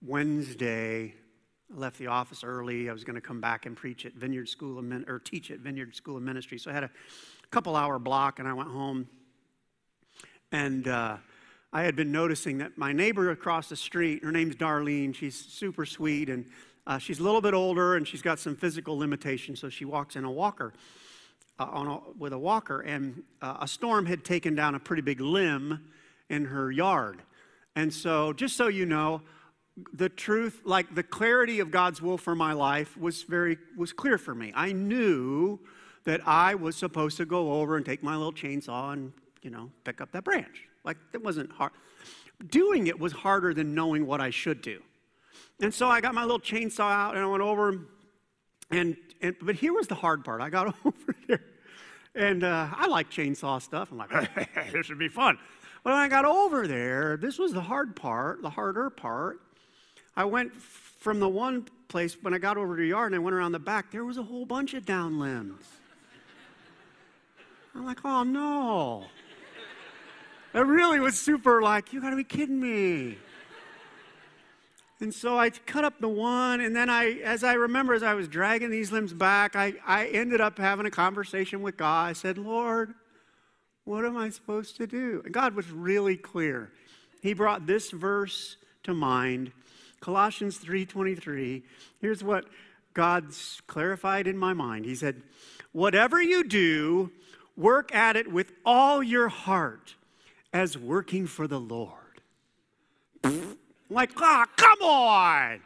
Wednesday, 0.00 1.14
I 1.74 1.76
left 1.76 1.98
the 1.98 2.06
office 2.06 2.44
early. 2.44 2.88
I 2.88 2.92
was 2.92 3.02
going 3.02 3.16
to 3.16 3.20
come 3.20 3.40
back 3.40 3.66
and 3.66 3.76
preach 3.76 4.06
at 4.06 4.14
Vineyard 4.14 4.48
School 4.48 4.78
of 4.78 4.84
Min- 4.84 5.04
or 5.08 5.18
teach 5.18 5.50
at 5.50 5.58
Vineyard 5.58 5.96
School 5.96 6.16
of 6.16 6.22
Ministry. 6.22 6.58
So 6.58 6.70
I 6.70 6.74
had 6.74 6.84
a 6.84 6.90
couple 7.50 7.74
hour 7.74 7.98
block, 7.98 8.38
and 8.38 8.46
I 8.46 8.52
went 8.52 8.70
home. 8.70 9.08
And 10.52 10.86
uh, 10.86 11.16
I 11.72 11.82
had 11.82 11.96
been 11.96 12.10
noticing 12.10 12.58
that 12.58 12.78
my 12.78 12.92
neighbor 12.92 13.30
across 13.30 13.68
the 13.68 13.76
street, 13.76 14.24
her 14.24 14.32
name's 14.32 14.56
Darlene, 14.56 15.14
she's 15.14 15.36
super 15.36 15.84
sweet, 15.84 16.30
and 16.30 16.46
uh, 16.86 16.98
she's 16.98 17.18
a 17.18 17.22
little 17.22 17.42
bit 17.42 17.52
older, 17.52 17.96
and 17.96 18.08
she's 18.08 18.22
got 18.22 18.38
some 18.38 18.56
physical 18.56 18.96
limitations, 18.96 19.60
so 19.60 19.68
she 19.68 19.84
walks 19.84 20.16
in 20.16 20.24
a 20.24 20.30
walker. 20.30 20.72
Uh, 21.60 21.64
a, 21.64 22.00
with 22.16 22.32
a 22.32 22.38
walker, 22.38 22.82
and 22.82 23.24
uh, 23.42 23.56
a 23.62 23.66
storm 23.66 24.06
had 24.06 24.24
taken 24.24 24.54
down 24.54 24.76
a 24.76 24.78
pretty 24.78 25.02
big 25.02 25.20
limb 25.20 25.90
in 26.30 26.44
her 26.44 26.70
yard. 26.70 27.20
And 27.74 27.92
so, 27.92 28.32
just 28.32 28.56
so 28.56 28.68
you 28.68 28.86
know, 28.86 29.22
the 29.92 30.08
truth, 30.08 30.60
like 30.64 30.94
the 30.94 31.02
clarity 31.02 31.58
of 31.58 31.72
God's 31.72 32.00
will 32.00 32.16
for 32.16 32.36
my 32.36 32.52
life, 32.52 32.96
was 32.96 33.24
very 33.24 33.58
was 33.76 33.92
clear 33.92 34.18
for 34.18 34.36
me. 34.36 34.52
I 34.54 34.70
knew 34.70 35.58
that 36.04 36.20
I 36.26 36.54
was 36.54 36.76
supposed 36.76 37.16
to 37.16 37.26
go 37.26 37.54
over 37.54 37.76
and 37.76 37.84
take 37.84 38.04
my 38.04 38.14
little 38.14 38.32
chainsaw 38.32 38.92
and 38.92 39.12
you 39.42 39.50
know 39.50 39.72
pick 39.82 40.00
up 40.00 40.12
that 40.12 40.22
branch. 40.22 40.67
Like, 40.88 40.96
it 41.12 41.22
wasn't 41.22 41.52
hard. 41.52 41.72
Doing 42.48 42.86
it 42.86 42.98
was 42.98 43.12
harder 43.12 43.52
than 43.52 43.74
knowing 43.74 44.06
what 44.06 44.22
I 44.22 44.30
should 44.30 44.62
do. 44.62 44.80
And 45.60 45.74
so 45.74 45.86
I 45.86 46.00
got 46.00 46.14
my 46.14 46.22
little 46.22 46.40
chainsaw 46.40 46.90
out 46.90 47.14
and 47.14 47.22
I 47.22 47.26
went 47.26 47.42
over 47.42 47.78
and, 48.70 48.96
and 49.20 49.36
but 49.42 49.54
here 49.54 49.74
was 49.74 49.86
the 49.86 49.94
hard 49.94 50.24
part. 50.24 50.40
I 50.40 50.48
got 50.48 50.74
over 50.86 51.14
there 51.26 51.44
and 52.14 52.42
uh, 52.42 52.68
I 52.74 52.86
like 52.86 53.10
chainsaw 53.10 53.60
stuff. 53.60 53.90
I'm 53.92 53.98
like, 53.98 54.72
this 54.72 54.86
should 54.86 54.98
be 54.98 55.08
fun. 55.08 55.36
But 55.84 55.90
when 55.90 56.00
I 56.00 56.08
got 56.08 56.24
over 56.24 56.66
there, 56.66 57.18
this 57.18 57.38
was 57.38 57.52
the 57.52 57.60
hard 57.60 57.94
part, 57.94 58.40
the 58.40 58.48
harder 58.48 58.88
part. 58.88 59.40
I 60.16 60.24
went 60.24 60.54
from 60.54 61.20
the 61.20 61.28
one 61.28 61.68
place 61.88 62.16
when 62.22 62.32
I 62.32 62.38
got 62.38 62.56
over 62.56 62.76
to 62.76 62.80
the 62.80 62.88
yard 62.88 63.12
and 63.12 63.20
I 63.20 63.22
went 63.22 63.34
around 63.34 63.52
the 63.52 63.58
back, 63.58 63.90
there 63.90 64.06
was 64.06 64.16
a 64.16 64.22
whole 64.22 64.46
bunch 64.46 64.72
of 64.72 64.86
down 64.86 65.18
limbs. 65.18 65.66
I'm 67.74 67.84
like, 67.84 67.98
oh 68.06 68.22
no. 68.22 69.04
It 70.54 70.60
really 70.60 70.98
was 70.98 71.18
super 71.20 71.60
like, 71.60 71.92
you 71.92 72.00
gotta 72.00 72.16
be 72.16 72.24
kidding 72.24 72.60
me. 72.60 73.18
And 75.00 75.14
so 75.14 75.38
I 75.38 75.50
cut 75.50 75.84
up 75.84 76.00
the 76.00 76.08
one, 76.08 76.60
and 76.60 76.74
then 76.74 76.90
I, 76.90 77.20
as 77.22 77.44
I 77.44 77.54
remember, 77.54 77.94
as 77.94 78.02
I 78.02 78.14
was 78.14 78.26
dragging 78.26 78.70
these 78.70 78.90
limbs 78.90 79.12
back, 79.12 79.54
I, 79.54 79.74
I 79.86 80.06
ended 80.06 80.40
up 80.40 80.58
having 80.58 80.86
a 80.86 80.90
conversation 80.90 81.62
with 81.62 81.76
God. 81.76 82.08
I 82.08 82.12
said, 82.14 82.36
Lord, 82.36 82.94
what 83.84 84.04
am 84.04 84.16
I 84.16 84.30
supposed 84.30 84.76
to 84.78 84.86
do? 84.86 85.22
And 85.24 85.32
God 85.32 85.54
was 85.54 85.70
really 85.70 86.16
clear. 86.16 86.72
He 87.22 87.32
brought 87.32 87.66
this 87.66 87.90
verse 87.90 88.56
to 88.84 88.94
mind, 88.94 89.52
Colossians 90.00 90.58
3:23. 90.58 91.62
Here's 92.00 92.22
what 92.22 92.46
God's 92.94 93.60
clarified 93.66 94.26
in 94.26 94.36
my 94.36 94.52
mind. 94.52 94.84
He 94.84 94.94
said, 94.94 95.22
"Whatever 95.72 96.20
you 96.20 96.44
do, 96.44 97.10
work 97.56 97.94
at 97.94 98.16
it 98.16 98.30
with 98.30 98.52
all 98.64 99.02
your 99.02 99.28
heart." 99.28 99.94
As 100.52 100.76
working 100.76 101.26
for 101.26 101.46
the 101.46 101.60
Lord. 101.60 101.92
like, 103.90 104.10
ah, 104.16 104.46
oh, 104.46 104.52
come 104.56 104.82
on. 104.82 105.60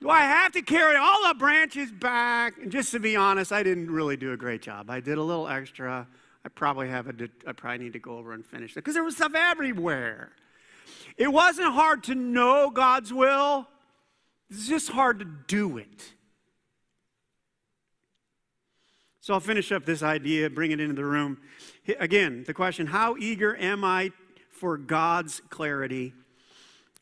Do 0.00 0.10
I 0.10 0.20
have 0.20 0.52
to 0.52 0.62
carry 0.62 0.96
all 0.96 1.28
the 1.28 1.34
branches 1.34 1.90
back? 1.90 2.54
And 2.62 2.70
just 2.70 2.92
to 2.92 3.00
be 3.00 3.16
honest, 3.16 3.52
I 3.52 3.62
didn't 3.62 3.90
really 3.90 4.16
do 4.16 4.32
a 4.32 4.36
great 4.36 4.62
job. 4.62 4.90
I 4.90 5.00
did 5.00 5.18
a 5.18 5.22
little 5.22 5.48
extra. 5.48 6.06
I 6.44 6.48
probably 6.50 6.88
have 6.88 7.08
a, 7.08 7.28
I 7.46 7.52
probably 7.52 7.84
need 7.84 7.94
to 7.94 7.98
go 7.98 8.16
over 8.16 8.32
and 8.32 8.46
finish 8.46 8.72
it 8.72 8.76
because 8.76 8.94
there 8.94 9.02
was 9.02 9.16
stuff 9.16 9.32
everywhere. 9.34 10.30
It 11.16 11.32
wasn't 11.32 11.72
hard 11.72 12.04
to 12.04 12.14
know 12.14 12.70
God's 12.70 13.12
will. 13.12 13.66
It's 14.50 14.68
just 14.68 14.90
hard 14.90 15.18
to 15.18 15.24
do 15.24 15.78
it. 15.78 16.12
So 19.20 19.34
I'll 19.34 19.40
finish 19.40 19.72
up 19.72 19.84
this 19.84 20.02
idea, 20.02 20.48
bring 20.48 20.70
it 20.70 20.80
into 20.80 20.94
the 20.94 21.04
room. 21.04 21.38
Again, 21.98 22.44
the 22.46 22.54
question 22.54 22.86
how 22.86 23.16
eager 23.18 23.56
am 23.56 23.84
I 23.84 24.12
for 24.50 24.76
God's 24.76 25.40
clarity? 25.48 26.12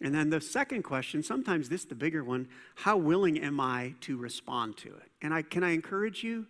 And 0.01 0.15
then 0.15 0.29
the 0.29 0.41
second 0.41 0.83
question, 0.83 1.23
sometimes 1.23 1.69
this 1.69 1.85
the 1.85 1.95
bigger 1.95 2.23
one, 2.23 2.49
how 2.75 2.97
willing 2.97 3.39
am 3.41 3.59
I 3.61 3.95
to 4.03 4.19
respond 4.19 4.77
to 4.79 4.89
it? 4.89 5.11
And 5.23 5.33
I, 5.33 5.43
can 5.43 5.65
I 5.65 5.71
encourage 5.71 6.23
you? 6.23 6.47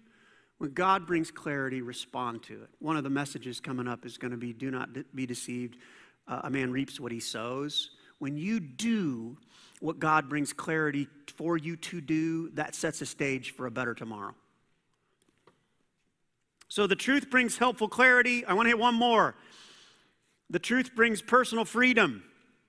When 0.59 0.73
God 0.73 1.07
brings 1.07 1.31
clarity, 1.31 1.83
respond 1.83 2.43
to 2.45 2.63
it. 2.63 2.71
One 2.81 2.97
of 2.97 3.05
the 3.05 3.11
messages 3.11 3.61
coming 3.61 3.87
up 3.87 4.05
is 4.05 4.19
going 4.19 4.31
to 4.31 4.37
be 4.37 4.53
do 4.53 4.71
not 4.71 4.89
be 5.15 5.27
deceived. 5.27 5.77
Uh, 6.27 6.41
a 6.45 6.51
man 6.51 6.73
reaps 6.73 6.99
what 6.99 7.13
he 7.13 7.21
sows. 7.21 7.91
When 8.19 8.37
you 8.37 8.59
do 8.59 9.37
what 9.81 9.99
God 9.99 10.29
brings 10.29 10.53
clarity 10.53 11.07
for 11.37 11.57
you 11.57 11.77
to 11.77 12.01
do, 12.01 12.51
that 12.51 12.75
sets 12.75 13.03
a 13.03 13.07
stage 13.07 13.55
for 13.55 13.67
a 13.67 13.71
better 13.71 13.95
tomorrow. 13.95 14.35
So 16.69 16.87
the 16.87 16.97
truth 16.97 17.31
brings 17.31 17.59
helpful 17.59 17.89
clarity. 17.89 18.45
I 18.45 18.55
want 18.55 18.67
to 18.67 18.71
hit 18.71 18.79
one 18.79 18.95
more. 18.95 19.37
The 20.51 20.59
truth 20.59 20.95
brings 20.95 21.23
personal 21.23 21.65
freedom. 21.65 22.23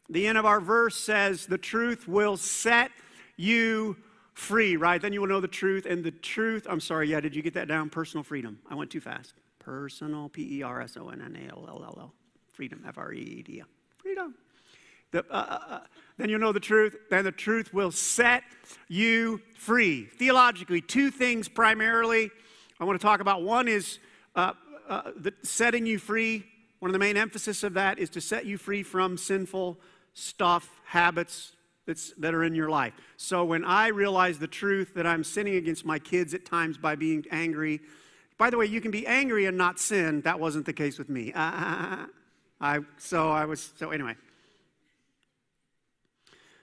The 0.10 0.28
end 0.28 0.38
of 0.38 0.46
our 0.46 0.62
verse 0.62 0.96
says, 0.96 1.46
The 1.46 1.58
truth 1.58 2.08
will 2.08 2.38
set 2.38 2.92
you 3.36 3.98
free, 4.34 4.78
right? 4.78 5.02
Then 5.02 5.14
you 5.14 5.22
will 5.22 5.28
know 5.28 5.42
the 5.42 5.48
truth. 5.48 5.86
And 5.86 6.04
the 6.04 6.12
truth, 6.12 6.66
I'm 6.70 6.80
sorry, 6.80 7.10
yeah, 7.10 7.20
did 7.20 7.36
you 7.36 7.42
get 7.42 7.56
that 7.56 7.68
down? 7.68 7.90
Personal 7.90 8.24
freedom. 8.24 8.60
I 8.70 8.76
went 8.76 8.92
too 8.92 9.02
fast. 9.02 9.34
Personal, 9.60 10.30
P 10.30 10.60
E 10.60 10.64
R 10.64 10.82
S 10.82 10.96
O 10.96 11.10
N 11.10 11.22
N 11.22 11.36
A 11.36 11.52
L 11.52 11.66
L 11.68 11.84
L 11.84 11.98
L. 12.00 12.14
Freedom, 12.54 12.84
F 12.88 12.98
R 12.98 13.14
E 13.14 13.20
E 13.20 13.44
D. 13.44 13.64
Freedom. 13.98 14.34
The, 15.12 15.20
uh, 15.32 15.34
uh, 15.34 15.60
uh, 15.70 15.80
then 16.18 16.30
you'll 16.30 16.40
know 16.40 16.52
the 16.52 16.60
truth. 16.60 16.96
Then 17.10 17.24
the 17.24 17.32
truth 17.32 17.74
will 17.74 17.92
set 17.92 18.44
you 18.88 19.42
free. 19.56 20.06
Theologically, 20.06 20.82
two 20.82 21.12
things 21.12 21.48
primarily 21.48 22.30
I 22.80 22.86
want 22.86 23.00
to 23.00 23.06
talk 23.06 23.22
about. 23.22 23.42
One 23.44 23.68
is 23.68 24.00
uh, 24.36 24.54
uh, 24.88 25.12
the 25.16 25.34
setting 25.42 25.86
you 25.86 25.98
free. 25.98 26.46
One 26.80 26.90
of 26.90 26.94
the 26.94 27.00
main 27.00 27.18
emphasis 27.18 27.64
of 27.64 27.74
that 27.74 27.98
is 27.98 28.10
to 28.12 28.22
set 28.22 28.46
you 28.46 28.58
free 28.58 28.84
from 28.84 29.18
sinful 29.18 29.80
stuff, 30.14 30.70
habits 30.86 31.54
that's, 31.88 32.12
that 32.18 32.36
are 32.36 32.44
in 32.44 32.54
your 32.54 32.70
life. 32.70 32.94
So 33.18 33.44
when 33.44 33.66
I 33.66 33.88
realize 33.88 34.38
the 34.38 34.48
truth 34.48 34.94
that 34.94 35.08
I'm 35.08 35.24
sinning 35.24 35.56
against 35.56 35.86
my 35.86 35.98
kids 35.98 36.36
at 36.36 36.46
times 36.46 36.78
by 36.78 36.96
being 36.96 37.26
angry, 37.32 37.80
by 38.38 38.52
the 38.52 38.58
way, 38.58 38.68
you 38.68 38.82
can 38.82 38.92
be 38.92 39.08
angry 39.08 39.46
and 39.46 39.58
not 39.58 39.80
sin. 39.80 40.22
That 40.22 40.40
wasn't 40.40 40.68
the 40.68 40.74
case 40.74 41.00
with 41.00 41.10
me. 41.10 41.34
Uh, 41.34 42.06
I, 42.62 42.80
so 42.98 43.32
I 43.32 43.46
was, 43.46 43.72
so 43.78 43.90
anyway. 43.92 44.16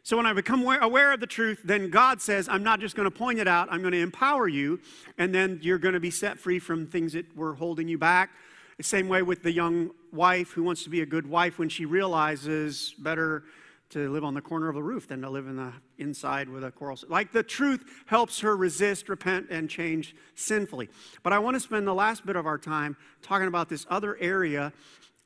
So 0.04 0.18
when 0.18 0.26
I 0.26 0.34
become 0.34 0.62
aware 0.66 1.14
of 1.14 1.20
the 1.20 1.26
truth, 1.26 1.62
then 1.64 1.88
God 1.88 2.20
says, 2.20 2.46
I'm 2.46 2.62
not 2.62 2.78
just 2.78 2.94
going 2.94 3.10
to 3.10 3.10
point 3.10 3.38
it 3.38 3.48
out, 3.48 3.68
I'm 3.70 3.80
going 3.80 3.94
to 3.94 4.02
empower 4.02 4.46
you, 4.46 4.78
and 5.16 5.34
then 5.34 5.58
you're 5.62 5.78
going 5.78 5.94
to 5.94 6.00
be 6.00 6.10
set 6.10 6.38
free 6.38 6.58
from 6.58 6.86
things 6.86 7.14
that 7.14 7.34
were 7.34 7.54
holding 7.54 7.88
you 7.88 7.96
back. 7.96 8.28
The 8.76 8.82
same 8.82 9.08
way 9.08 9.22
with 9.22 9.42
the 9.42 9.50
young 9.50 9.92
wife 10.12 10.50
who 10.50 10.62
wants 10.62 10.84
to 10.84 10.90
be 10.90 11.00
a 11.00 11.06
good 11.06 11.26
wife 11.26 11.58
when 11.58 11.70
she 11.70 11.86
realizes 11.86 12.94
better 12.98 13.44
to 13.90 14.10
live 14.10 14.24
on 14.24 14.34
the 14.34 14.42
corner 14.42 14.68
of 14.68 14.76
a 14.76 14.82
roof 14.82 15.08
than 15.08 15.22
to 15.22 15.30
live 15.30 15.46
in 15.46 15.56
the 15.56 15.72
inside 15.96 16.50
with 16.50 16.64
a 16.64 16.70
coral. 16.70 16.98
Like 17.08 17.32
the 17.32 17.42
truth 17.42 17.82
helps 18.04 18.40
her 18.40 18.54
resist, 18.58 19.08
repent, 19.08 19.46
and 19.48 19.70
change 19.70 20.14
sinfully. 20.34 20.90
But 21.22 21.32
I 21.32 21.38
want 21.38 21.54
to 21.54 21.60
spend 21.60 21.86
the 21.86 21.94
last 21.94 22.26
bit 22.26 22.36
of 22.36 22.44
our 22.44 22.58
time 22.58 22.98
talking 23.22 23.48
about 23.48 23.70
this 23.70 23.86
other 23.88 24.18
area 24.20 24.74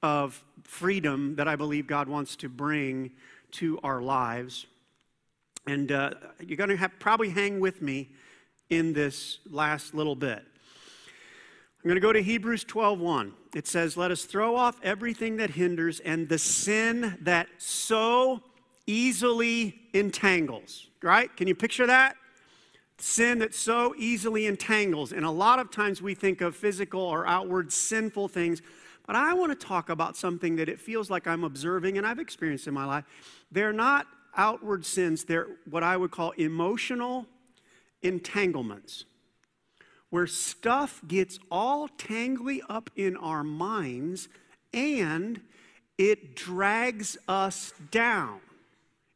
of 0.04 0.44
freedom 0.62 1.34
that 1.34 1.48
I 1.48 1.56
believe 1.56 1.88
God 1.88 2.08
wants 2.08 2.36
to 2.36 2.48
bring 2.48 3.10
to 3.52 3.78
our 3.82 4.00
lives. 4.00 4.66
And 5.66 5.92
uh, 5.92 6.11
you're 6.40 6.56
going 6.56 6.70
to 6.70 6.76
have, 6.76 6.92
probably 6.98 7.30
hang 7.30 7.61
with 7.61 7.82
me 7.82 8.11
in 8.70 8.92
this 8.92 9.38
last 9.50 9.94
little 9.94 10.16
bit. 10.16 10.38
I'm 10.40 11.84
going 11.84 11.94
to 11.94 12.00
go 12.00 12.12
to 12.12 12.22
Hebrews 12.22 12.64
12:1. 12.64 13.32
It 13.54 13.66
says, 13.66 13.96
"Let 13.96 14.11
us 14.11 14.24
throw 14.24 14.56
off 14.56 14.80
everything 14.82 15.37
that 15.37 15.50
hinders 15.50 16.00
and 16.00 16.28
the 16.28 16.38
sin 16.38 17.16
that 17.22 17.48
so 17.58 18.42
easily 18.87 19.80
entangles." 19.94 20.88
right? 21.02 21.34
Can 21.37 21.48
you 21.48 21.54
picture 21.54 21.87
that? 21.87 22.16
Sin 22.98 23.38
that 23.38 23.54
so 23.54 23.94
easily 23.96 24.46
entangles. 24.46 25.12
And 25.12 25.24
a 25.24 25.30
lot 25.30 25.58
of 25.61 25.70
times 25.70 26.02
we 26.02 26.14
think 26.14 26.40
of 26.40 26.56
physical 26.56 27.00
or 27.00 27.26
outward 27.26 27.72
sinful 27.72 28.28
things, 28.28 28.61
but 29.08 29.16
I 29.16 29.32
want 29.32 29.58
to 29.58 29.66
talk 29.66 29.88
about 29.88 30.18
something 30.18 30.56
that 30.56 30.68
it 30.68 30.78
feels 30.78 31.08
like 31.08 31.26
I'm 31.26 31.42
observing 31.42 31.96
and 31.96 32.06
I've 32.06 32.18
experienced 32.18 32.66
in 32.66 32.74
my 32.74 32.84
life. 32.84 33.04
They're 33.50 33.72
not 33.72 34.06
outward 34.36 34.84
sins, 34.84 35.24
they're 35.24 35.46
what 35.70 35.82
I 35.82 35.96
would 35.96 36.10
call 36.10 36.32
emotional 36.32 37.24
entanglements, 38.02 39.06
where 40.10 40.26
stuff 40.26 41.00
gets 41.08 41.38
all 41.50 41.88
tangly 41.88 42.60
up 42.68 42.90
in 42.96 43.16
our 43.16 43.42
minds 43.42 44.28
and 44.74 45.40
it 45.96 46.36
drags 46.36 47.16
us 47.26 47.72
down. 47.90 48.40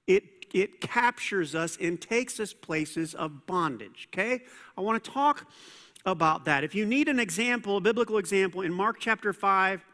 It, 0.06 0.24
it 0.54 0.80
captures 0.80 1.54
us 1.54 1.76
and 1.78 2.00
takes 2.00 2.40
us 2.40 2.54
places 2.54 3.14
of 3.14 3.46
bondage, 3.46 4.08
okay? 4.10 4.40
I 4.74 4.80
want 4.80 5.04
to 5.04 5.10
talk 5.10 5.46
about 6.04 6.44
that. 6.46 6.64
If 6.64 6.74
you 6.74 6.86
need 6.86 7.08
an 7.08 7.18
example, 7.18 7.76
a 7.76 7.80
biblical 7.80 8.18
example, 8.18 8.62
in 8.62 8.72
Mark 8.72 8.96
chapter 8.98 9.32
5, 9.32 9.84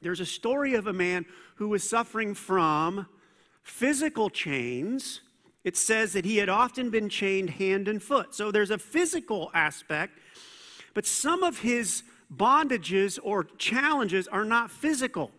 there's 0.00 0.20
a 0.20 0.26
story 0.26 0.74
of 0.74 0.86
a 0.86 0.92
man 0.92 1.26
who 1.56 1.68
was 1.68 1.88
suffering 1.88 2.34
from 2.34 3.06
physical 3.62 4.30
chains. 4.30 5.20
It 5.64 5.76
says 5.76 6.12
that 6.14 6.24
he 6.24 6.38
had 6.38 6.48
often 6.48 6.90
been 6.90 7.08
chained 7.08 7.50
hand 7.50 7.86
and 7.86 8.02
foot. 8.02 8.34
So 8.34 8.50
there's 8.50 8.70
a 8.70 8.78
physical 8.78 9.50
aspect, 9.54 10.18
but 10.94 11.06
some 11.06 11.42
of 11.42 11.58
his 11.58 12.02
bondages 12.34 13.18
or 13.22 13.44
challenges 13.44 14.26
are 14.26 14.44
not 14.44 14.70
physical. 14.70 15.30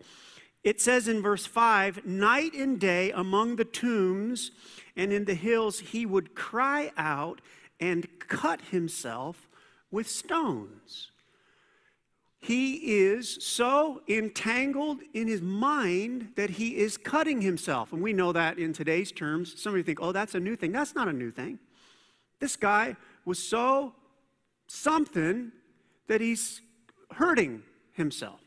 It 0.62 0.80
says 0.80 1.08
in 1.08 1.20
verse 1.20 1.44
5 1.44 2.06
night 2.06 2.54
and 2.54 2.80
day 2.80 3.10
among 3.10 3.56
the 3.56 3.66
tombs 3.66 4.50
and 4.96 5.12
in 5.12 5.24
the 5.26 5.34
hills, 5.34 5.80
he 5.80 6.06
would 6.06 6.34
cry 6.34 6.90
out 6.96 7.40
and 7.80 8.06
cut 8.20 8.60
himself 8.70 9.48
with 9.94 10.08
stones. 10.08 11.12
He 12.40 12.98
is 12.98 13.42
so 13.42 14.02
entangled 14.08 14.98
in 15.14 15.28
his 15.28 15.40
mind 15.40 16.32
that 16.36 16.50
he 16.50 16.76
is 16.76 16.98
cutting 16.98 17.40
himself. 17.40 17.92
And 17.92 18.02
we 18.02 18.12
know 18.12 18.32
that 18.32 18.58
in 18.58 18.72
today's 18.74 19.12
terms. 19.12 19.58
Some 19.58 19.72
of 19.72 19.78
you 19.78 19.84
think, 19.84 20.00
oh, 20.02 20.12
that's 20.12 20.34
a 20.34 20.40
new 20.40 20.56
thing. 20.56 20.72
That's 20.72 20.94
not 20.94 21.08
a 21.08 21.12
new 21.12 21.30
thing. 21.30 21.58
This 22.40 22.56
guy 22.56 22.96
was 23.24 23.38
so 23.38 23.94
something 24.66 25.52
that 26.08 26.20
he's 26.20 26.60
hurting 27.12 27.62
himself. 27.92 28.40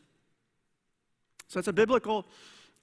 So 1.48 1.60
it's 1.60 1.70
a 1.70 1.74
biblical 1.74 2.28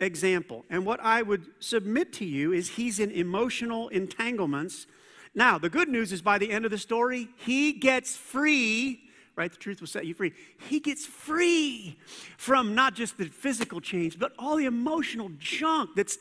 example. 0.00 0.64
And 0.70 0.86
what 0.86 1.00
I 1.00 1.20
would 1.20 1.46
submit 1.60 2.14
to 2.14 2.24
you 2.24 2.52
is 2.52 2.70
he's 2.70 2.98
in 2.98 3.10
emotional 3.10 3.88
entanglements. 3.88 4.86
Now, 5.34 5.58
the 5.58 5.68
good 5.68 5.88
news 5.88 6.12
is 6.12 6.22
by 6.22 6.38
the 6.38 6.50
end 6.50 6.64
of 6.64 6.70
the 6.70 6.78
story, 6.78 7.28
he 7.38 7.72
gets 7.72 8.16
free, 8.16 9.00
right? 9.36 9.50
The 9.50 9.58
truth 9.58 9.80
will 9.80 9.88
set 9.88 10.06
you 10.06 10.14
free. 10.14 10.32
He 10.68 10.78
gets 10.78 11.04
free 11.04 11.98
from 12.36 12.74
not 12.74 12.94
just 12.94 13.18
the 13.18 13.26
physical 13.26 13.80
change, 13.80 14.18
but 14.18 14.32
all 14.38 14.56
the 14.56 14.66
emotional 14.66 15.30
junk 15.38 15.90
that's, 15.96 16.18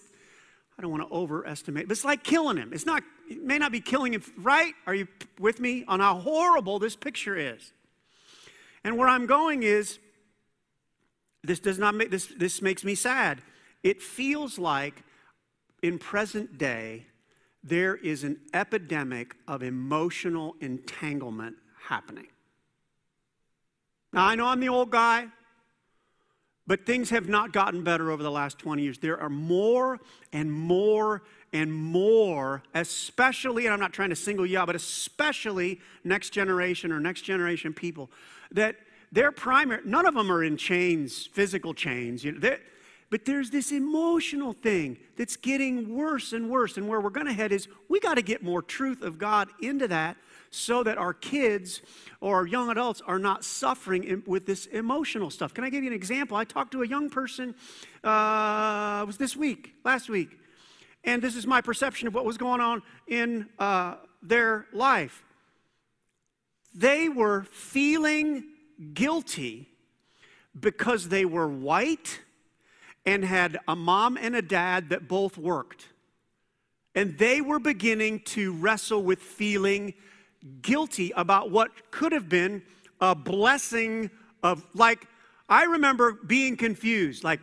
I 0.77 0.81
don't 0.81 0.91
want 0.91 1.07
to 1.07 1.15
overestimate, 1.15 1.87
but 1.87 1.91
it's 1.91 2.05
like 2.05 2.23
killing 2.23 2.57
him. 2.57 2.73
It's 2.73 2.85
not, 2.85 3.03
it 3.29 3.43
may 3.43 3.59
not 3.59 3.71
be 3.71 3.81
killing 3.81 4.13
him, 4.13 4.23
right? 4.37 4.73
Are 4.87 4.95
you 4.95 5.07
with 5.39 5.59
me 5.59 5.85
on 5.87 5.99
how 5.99 6.19
horrible 6.19 6.79
this 6.79 6.95
picture 6.95 7.35
is? 7.35 7.71
And 8.83 8.97
where 8.97 9.07
I'm 9.07 9.27
going 9.27 9.63
is, 9.63 9.99
this 11.43 11.59
does 11.59 11.77
not 11.77 11.93
make 11.93 12.09
this 12.09 12.27
this 12.37 12.61
makes 12.61 12.83
me 12.83 12.95
sad. 12.95 13.41
It 13.83 14.01
feels 14.01 14.57
like 14.57 15.03
in 15.81 15.99
present 15.99 16.57
day 16.57 17.05
there 17.63 17.95
is 17.95 18.23
an 18.23 18.39
epidemic 18.53 19.35
of 19.47 19.63
emotional 19.63 20.55
entanglement 20.59 21.55
happening. 21.87 22.27
Now 24.11 24.25
I 24.25 24.35
know 24.35 24.47
I'm 24.47 24.59
the 24.59 24.69
old 24.69 24.91
guy, 24.91 25.27
but 26.67 26.85
things 26.85 27.09
have 27.09 27.27
not 27.27 27.51
gotten 27.51 27.83
better 27.83 28.11
over 28.11 28.23
the 28.23 28.31
last 28.31 28.59
20 28.59 28.83
years. 28.83 28.97
There 28.97 29.19
are 29.19 29.29
more 29.29 29.99
and 30.31 30.51
more 30.51 31.23
and 31.51 31.73
more, 31.73 32.63
especially, 32.73 33.65
and 33.65 33.73
I'm 33.73 33.79
not 33.79 33.93
trying 33.93 34.09
to 34.09 34.15
single 34.15 34.45
you 34.45 34.57
out, 34.57 34.67
but 34.67 34.75
especially 34.75 35.79
next 36.03 36.31
generation 36.31 36.91
or 36.91 36.99
next 36.99 37.21
generation 37.21 37.73
people 37.73 38.09
that 38.51 38.75
their 39.11 39.31
primary, 39.31 39.81
none 39.85 40.05
of 40.05 40.15
them 40.15 40.31
are 40.31 40.43
in 40.43 40.57
chains, 40.57 41.27
physical 41.27 41.73
chains. 41.73 42.23
You 42.23 42.33
know, 42.33 42.57
but 43.13 43.25
there's 43.25 43.51
this 43.51 43.71
emotional 43.71 44.53
thing 44.53 44.97
that's 45.17 45.35
getting 45.35 45.95
worse 45.95 46.33
and 46.33 46.49
worse. 46.49 46.77
And 46.77 46.87
where 46.87 46.99
we're 46.99 47.11
going 47.11 47.27
to 47.27 47.33
head 47.33 47.51
is 47.51 47.67
we 47.87 47.99
got 47.99 48.15
to 48.15 48.23
get 48.23 48.41
more 48.41 48.63
truth 48.63 49.03
of 49.03 49.19
God 49.19 49.49
into 49.61 49.87
that 49.89 50.17
so 50.49 50.81
that 50.81 50.97
our 50.97 51.13
kids 51.13 51.83
or 52.21 52.37
our 52.37 52.47
young 52.47 52.71
adults 52.71 53.03
are 53.05 53.19
not 53.19 53.45
suffering 53.45 54.23
with 54.25 54.47
this 54.47 54.65
emotional 54.65 55.29
stuff. 55.29 55.53
Can 55.53 55.63
I 55.63 55.69
give 55.69 55.83
you 55.83 55.91
an 55.91 55.95
example? 55.95 56.35
I 56.35 56.43
talked 56.43 56.71
to 56.71 56.81
a 56.81 56.87
young 56.87 57.07
person, 57.07 57.53
uh, 58.03 59.03
was 59.05 59.17
this 59.17 59.35
week, 59.35 59.75
last 59.85 60.09
week. 60.09 60.29
And 61.03 61.21
this 61.21 61.35
is 61.35 61.45
my 61.45 61.61
perception 61.61 62.07
of 62.07 62.15
what 62.15 62.25
was 62.25 62.39
going 62.39 62.61
on 62.61 62.81
in 63.05 63.47
uh, 63.59 63.97
their 64.23 64.65
life. 64.73 65.23
They 66.73 67.09
were 67.09 67.43
feeling 67.43 68.45
guilty 68.95 69.69
because 70.59 71.09
they 71.09 71.25
were 71.25 71.47
white 71.47 72.19
and 73.05 73.23
had 73.25 73.59
a 73.67 73.75
mom 73.75 74.17
and 74.17 74.35
a 74.35 74.41
dad 74.41 74.89
that 74.89 75.07
both 75.07 75.37
worked. 75.37 75.87
And 76.95 77.17
they 77.17 77.41
were 77.41 77.59
beginning 77.59 78.19
to 78.21 78.53
wrestle 78.53 79.01
with 79.01 79.19
feeling 79.19 79.93
guilty 80.61 81.11
about 81.15 81.51
what 81.51 81.91
could 81.91 82.11
have 82.11 82.29
been 82.29 82.61
a 83.01 83.15
blessing 83.15 84.09
of, 84.41 84.65
like, 84.73 85.07
I 85.49 85.63
remember 85.63 86.13
being 86.13 86.55
confused, 86.55 87.23
like, 87.23 87.39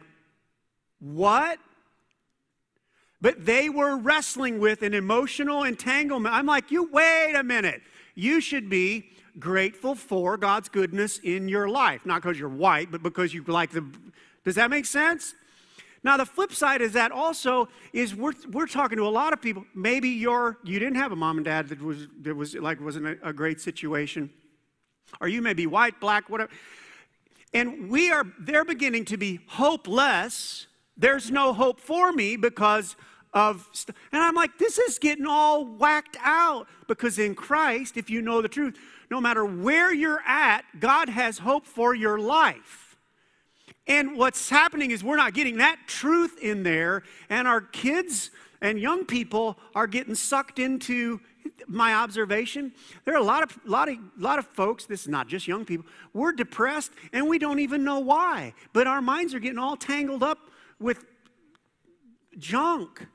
what? 1.00 1.58
But 3.20 3.44
they 3.44 3.68
were 3.68 3.96
wrestling 3.96 4.60
with 4.60 4.82
an 4.82 4.94
emotional 4.94 5.64
entanglement. 5.64 6.34
I'm 6.34 6.46
like, 6.46 6.70
you 6.70 6.90
wait 6.90 7.34
a 7.34 7.42
minute. 7.42 7.82
You 8.14 8.40
should 8.40 8.70
be 8.70 9.10
grateful 9.38 9.94
for 9.94 10.36
God's 10.36 10.68
goodness 10.68 11.18
in 11.18 11.48
your 11.48 11.68
life. 11.68 12.04
Not 12.04 12.22
because 12.22 12.38
you're 12.38 12.48
white, 12.48 12.90
but 12.90 13.02
because 13.02 13.34
you 13.34 13.42
like 13.44 13.70
the. 13.70 13.84
Does 14.44 14.54
that 14.54 14.70
make 14.70 14.86
sense? 14.86 15.34
Now, 16.02 16.16
the 16.16 16.24
flip 16.24 16.52
side 16.52 16.80
is 16.80 16.92
that 16.94 17.12
also 17.12 17.68
is 17.92 18.14
we're, 18.14 18.32
we're 18.50 18.66
talking 18.66 18.96
to 18.96 19.06
a 19.06 19.10
lot 19.10 19.32
of 19.32 19.42
people. 19.42 19.64
Maybe 19.74 20.08
you're, 20.08 20.58
you 20.64 20.78
didn't 20.78 20.96
have 20.96 21.12
a 21.12 21.16
mom 21.16 21.36
and 21.36 21.44
dad 21.44 21.68
that 21.68 21.82
was, 21.82 22.08
that 22.22 22.34
was 22.34 22.54
like 22.54 22.80
wasn't 22.80 23.06
a, 23.06 23.28
a 23.28 23.32
great 23.32 23.60
situation. 23.60 24.30
Or 25.20 25.28
you 25.28 25.42
may 25.42 25.52
be 25.52 25.66
white, 25.66 26.00
black, 26.00 26.30
whatever. 26.30 26.50
And 27.52 27.90
we 27.90 28.10
are, 28.10 28.24
they're 28.38 28.64
beginning 28.64 29.04
to 29.06 29.16
be 29.16 29.40
hopeless. 29.46 30.68
There's 30.96 31.30
no 31.30 31.52
hope 31.52 31.80
for 31.80 32.12
me 32.12 32.36
because 32.36 32.96
of 33.32 33.68
st- 33.72 33.96
and 34.12 34.22
i'm 34.22 34.34
like 34.34 34.58
this 34.58 34.78
is 34.78 34.98
getting 34.98 35.26
all 35.26 35.64
whacked 35.64 36.16
out 36.22 36.66
because 36.88 37.18
in 37.18 37.34
christ 37.34 37.96
if 37.96 38.10
you 38.10 38.20
know 38.20 38.42
the 38.42 38.48
truth 38.48 38.76
no 39.10 39.20
matter 39.20 39.44
where 39.44 39.92
you're 39.92 40.22
at 40.26 40.64
god 40.80 41.08
has 41.08 41.38
hope 41.38 41.64
for 41.64 41.94
your 41.94 42.18
life 42.18 42.89
and 43.90 44.16
what's 44.16 44.48
happening 44.48 44.90
is 44.90 45.04
we're 45.04 45.16
not 45.16 45.34
getting 45.34 45.58
that 45.58 45.78
truth 45.86 46.38
in 46.40 46.62
there 46.62 47.02
and 47.28 47.46
our 47.46 47.60
kids 47.60 48.30
and 48.62 48.78
young 48.80 49.04
people 49.04 49.58
are 49.74 49.86
getting 49.86 50.14
sucked 50.14 50.58
into 50.58 51.20
my 51.66 51.94
observation 51.94 52.72
there 53.04 53.14
are 53.14 53.20
a 53.20 53.22
lot 53.22 53.42
of 53.42 53.58
lot 53.66 53.88
of 53.88 53.96
lot 54.16 54.38
of 54.38 54.46
folks 54.46 54.86
this 54.86 55.02
is 55.02 55.08
not 55.08 55.28
just 55.28 55.46
young 55.46 55.64
people 55.64 55.84
we're 56.14 56.32
depressed 56.32 56.92
and 57.12 57.28
we 57.28 57.38
don't 57.38 57.58
even 57.58 57.84
know 57.84 57.98
why 57.98 58.54
but 58.72 58.86
our 58.86 59.02
minds 59.02 59.34
are 59.34 59.40
getting 59.40 59.58
all 59.58 59.76
tangled 59.76 60.22
up 60.22 60.38
with 60.78 61.04
junk 62.38 63.06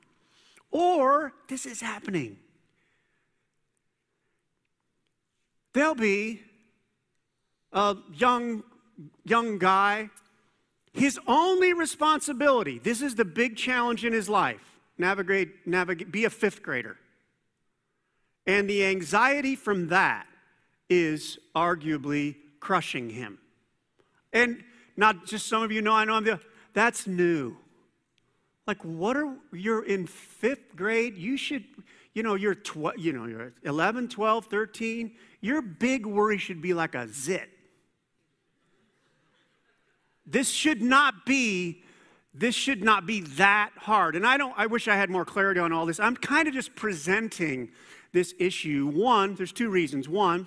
or 0.70 1.32
this 1.48 1.64
is 1.64 1.80
happening. 1.80 2.36
There'll 5.72 5.94
be 5.94 6.42
a 7.72 7.96
young, 8.14 8.62
young 9.24 9.58
guy. 9.58 10.10
His 10.96 11.20
only 11.26 11.74
responsibility, 11.74 12.78
this 12.78 13.02
is 13.02 13.14
the 13.14 13.24
big 13.24 13.56
challenge 13.56 14.04
in 14.04 14.14
his 14.14 14.30
life, 14.30 14.80
navigate, 14.96 15.66
navigate, 15.66 16.10
be 16.10 16.24
a 16.24 16.30
fifth 16.30 16.62
grader. 16.62 16.96
And 18.46 18.68
the 18.68 18.82
anxiety 18.86 19.56
from 19.56 19.88
that 19.88 20.26
is 20.88 21.38
arguably 21.54 22.36
crushing 22.60 23.10
him. 23.10 23.38
And 24.32 24.64
not 24.96 25.26
just 25.26 25.46
some 25.46 25.62
of 25.62 25.70
you 25.70 25.82
know, 25.82 25.92
I 25.92 26.06
know 26.06 26.14
I'm 26.14 26.24
the, 26.24 26.40
that's 26.72 27.06
new. 27.06 27.58
Like, 28.66 28.82
what 28.82 29.18
are, 29.18 29.34
you're 29.52 29.84
in 29.84 30.06
fifth 30.06 30.74
grade, 30.76 31.18
you 31.18 31.36
should, 31.36 31.64
you 32.14 32.22
know, 32.22 32.36
you're, 32.36 32.54
tw- 32.54 32.96
you 32.96 33.12
know, 33.12 33.26
you're 33.26 33.52
11, 33.64 34.08
12, 34.08 34.46
13. 34.46 35.12
Your 35.42 35.60
big 35.60 36.06
worry 36.06 36.38
should 36.38 36.62
be 36.62 36.72
like 36.72 36.94
a 36.94 37.06
zit. 37.12 37.50
This 40.26 40.50
should 40.50 40.82
not 40.82 41.24
be 41.24 41.82
this 42.38 42.54
should 42.54 42.84
not 42.84 43.06
be 43.06 43.22
that 43.22 43.70
hard. 43.76 44.14
And 44.14 44.26
I 44.26 44.36
don't 44.36 44.54
I 44.56 44.66
wish 44.66 44.88
I 44.88 44.96
had 44.96 45.08
more 45.08 45.24
clarity 45.24 45.60
on 45.60 45.72
all 45.72 45.86
this. 45.86 45.98
I'm 45.98 46.16
kind 46.16 46.46
of 46.46 46.54
just 46.54 46.74
presenting 46.74 47.70
this 48.12 48.34
issue. 48.38 48.86
One, 48.86 49.34
there's 49.34 49.52
two 49.52 49.70
reasons. 49.70 50.08
One, 50.08 50.46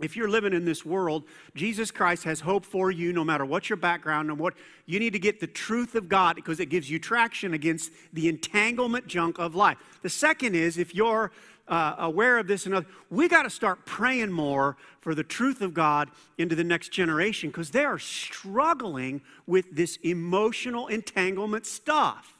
if 0.00 0.16
you're 0.16 0.28
living 0.28 0.52
in 0.52 0.64
this 0.64 0.84
world, 0.84 1.22
Jesus 1.54 1.92
Christ 1.92 2.24
has 2.24 2.40
hope 2.40 2.66
for 2.66 2.90
you 2.90 3.12
no 3.12 3.22
matter 3.22 3.44
what 3.44 3.70
your 3.70 3.76
background 3.76 4.28
and 4.28 4.38
what 4.38 4.54
you 4.86 4.98
need 4.98 5.12
to 5.12 5.20
get 5.20 5.38
the 5.38 5.46
truth 5.46 5.94
of 5.94 6.08
God 6.08 6.34
because 6.34 6.58
it 6.58 6.66
gives 6.66 6.90
you 6.90 6.98
traction 6.98 7.54
against 7.54 7.92
the 8.12 8.28
entanglement 8.28 9.06
junk 9.06 9.38
of 9.38 9.54
life. 9.54 9.78
The 10.02 10.10
second 10.10 10.56
is 10.56 10.78
if 10.78 10.94
you're 10.96 11.30
uh, 11.66 11.94
aware 11.98 12.38
of 12.38 12.46
this 12.46 12.66
and 12.66 12.74
other, 12.74 12.86
we 13.10 13.28
got 13.28 13.42
to 13.42 13.50
start 13.50 13.86
praying 13.86 14.30
more 14.30 14.76
for 15.00 15.14
the 15.14 15.24
truth 15.24 15.60
of 15.60 15.74
God 15.74 16.10
into 16.38 16.54
the 16.54 16.64
next 16.64 16.90
generation 16.90 17.50
because 17.50 17.70
they 17.70 17.84
are 17.84 17.98
struggling 17.98 19.22
with 19.46 19.74
this 19.74 19.98
emotional 20.02 20.88
entanglement 20.88 21.66
stuff. 21.66 22.34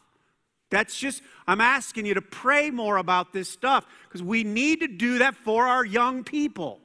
That's 0.70 0.98
just, 0.98 1.22
I'm 1.46 1.60
asking 1.60 2.06
you 2.06 2.14
to 2.14 2.22
pray 2.22 2.70
more 2.70 2.96
about 2.96 3.32
this 3.32 3.48
stuff 3.48 3.87
because 4.08 4.22
we 4.22 4.44
need 4.44 4.80
to 4.80 4.88
do 4.88 5.18
that 5.18 5.37
for 5.37 5.66
our 5.66 5.84
young 5.84 6.24
people. 6.24 6.80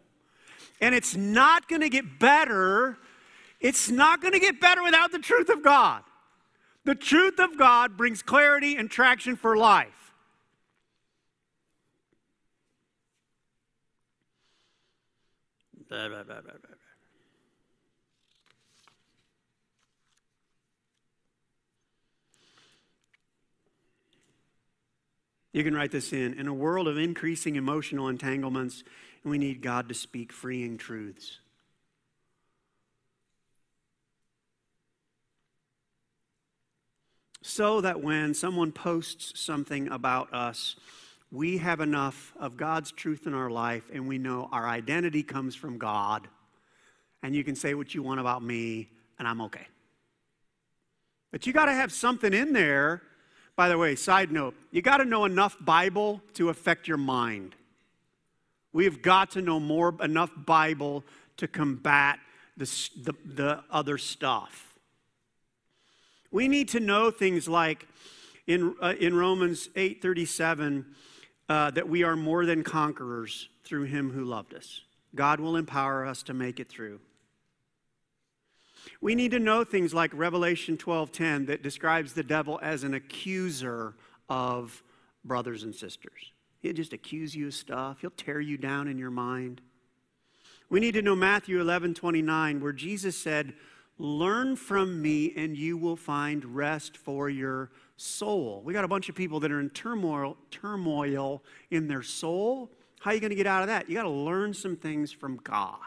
And 0.82 0.94
it's 0.96 1.16
not 1.16 1.68
going 1.68 1.82
to 1.82 1.90
get 1.90 2.20
better. 2.20 2.98
It's 3.60 3.90
not 3.90 4.22
going 4.22 4.34
to 4.34 4.40
get 4.40 4.62
better 4.62 4.84
without 4.84 5.12
the 5.12 5.20
truth 5.20 5.50
of 5.50 5.64
God. 5.64 6.04
The 6.86 6.96
truth 6.96 7.40
of 7.40 7.58
God 7.58 7.98
brings 7.98 8.22
clarity 8.22 8.76
and 8.76 8.90
traction 8.90 9.36
for 9.36 9.58
life. 9.58 9.99
Blah, 15.90 16.08
blah, 16.08 16.24
blah, 16.24 16.42
you 25.52 25.64
can 25.64 25.74
write 25.74 25.92
this 25.92 26.14
in. 26.14 26.36
In 26.36 26.48
a 26.48 26.54
world 26.54 26.88
of 26.88 26.98
increasing 26.98 27.56
emotional 27.56 28.08
entanglements, 28.08 28.84
we 29.24 29.40
need 29.40 29.64
God 29.64 29.90
to 29.90 29.96
speak 29.96 30.32
freeing 30.32 30.78
truths. 30.78 31.40
So 37.42 37.82
that 37.82 38.04
when 38.04 38.36
someone 38.36 38.72
posts 38.72 39.40
something 39.40 39.88
about 39.90 40.32
us, 40.34 40.76
we 41.32 41.58
have 41.58 41.80
enough 41.80 42.34
of 42.40 42.58
God's 42.58 42.92
truth 42.92 43.28
in 43.28 43.34
our 43.34 43.50
life 43.50 43.84
and 43.94 44.08
we 44.08 44.18
know 44.18 44.50
our 44.52 44.68
identity 44.68 45.24
comes 45.24 45.56
from 45.56 45.78
God. 45.78 46.28
And 47.22 47.36
you 47.36 47.44
can 47.44 47.56
say 47.56 47.74
what 47.74 47.94
you 47.94 48.02
want 48.02 48.20
about 48.20 48.42
me, 48.42 48.90
and 49.20 49.28
I'm 49.28 49.42
okay. 49.42 49.68
But 51.32 51.46
you 51.46 51.54
got 51.54 51.66
to 51.66 51.74
have 51.74 51.92
something 51.92 52.34
in 52.34 52.54
there. 52.54 53.02
By 53.56 53.68
the 53.70 53.78
way, 53.78 53.96
side 53.96 54.32
note, 54.32 54.56
you 54.72 54.82
got 54.82 54.98
to 54.98 55.06
know 55.06 55.26
enough 55.26 55.58
Bible 55.60 56.22
to 56.36 56.50
affect 56.50 56.88
your 56.88 56.98
mind. 56.98 57.56
We've 58.72 59.02
got 59.02 59.32
to 59.32 59.42
know 59.42 59.60
more 59.60 59.96
enough 60.02 60.32
Bible 60.36 61.04
to 61.38 61.48
combat 61.48 62.20
the, 62.56 62.66
the, 63.04 63.14
the 63.26 63.64
other 63.70 63.98
stuff. 63.98 64.78
We 66.32 66.48
need 66.48 66.70
to 66.70 66.80
know 66.80 67.12
things 67.12 67.48
like 67.48 67.88
in, 68.48 68.76
uh, 68.82 68.94
in 69.00 69.16
Romans 69.16 69.68
8:37 69.76 70.86
uh, 71.50 71.72
that 71.72 71.90
we 71.90 72.04
are 72.04 72.16
more 72.16 72.46
than 72.46 72.64
conquerors 72.64 73.50
through 73.64 73.84
him 73.84 74.12
who 74.12 74.24
loved 74.24 74.54
us. 74.54 74.82
God 75.16 75.40
will 75.40 75.56
empower 75.56 76.06
us 76.06 76.22
to 76.24 76.34
make 76.34 76.60
it 76.60 76.70
through. 76.70 77.00
We 79.02 79.16
need 79.16 79.32
to 79.32 79.40
know 79.40 79.64
things 79.64 79.94
like 79.94 80.12
Revelation 80.14 80.78
12:10 80.78 81.48
that 81.48 81.64
describes 81.64 82.14
the 82.14 82.24
devil 82.24 82.60
as 82.62 82.84
an 82.84 82.94
accuser 82.94 83.96
of 84.30 84.84
brothers 85.26 85.64
and 85.64 85.76
sisters. 85.76 86.32
He'll 86.60 86.74
just 86.74 86.94
accuse 86.94 87.36
you 87.36 87.48
of 87.48 87.54
stuff. 87.54 88.02
He'll 88.02 88.12
tear 88.12 88.40
you 88.40 88.58
down 88.58 88.88
in 88.88 88.98
your 88.98 89.12
mind. 89.12 89.62
We 90.70 90.80
need 90.80 90.94
to 90.94 91.02
know 91.02 91.16
Matthew 91.16 91.62
11:29 91.62 92.62
where 92.62 92.74
Jesus 92.74 93.18
said, 93.18 93.54
"Learn 94.00 94.56
from 94.56 95.02
me 95.02 95.34
and 95.36 95.58
you 95.58 95.78
will 95.78 95.98
find 95.98 96.56
rest 96.56 96.96
for 96.98 97.30
your 97.30 97.70
soul. 97.98 98.62
We 98.64 98.74
got 98.74 98.86
a 98.86 98.88
bunch 98.88 99.10
of 99.10 99.16
people 99.16 99.42
that 99.42 99.52
are 99.52 99.60
in 99.60 99.70
turmoil, 99.70 100.38
turmoil 100.50 101.44
in 101.70 101.88
their 101.88 102.02
soul. 102.02 102.72
How 103.02 103.12
are 103.12 103.14
you 103.14 103.20
going 103.20 103.30
to 103.30 103.36
get 103.36 103.46
out 103.46 103.62
of 103.62 103.68
that? 103.68 103.90
You 103.90 103.96
got 103.96 104.04
to 104.04 104.10
learn 104.10 104.54
some 104.54 104.78
things 104.78 105.12
from 105.12 105.38
God 105.44 105.80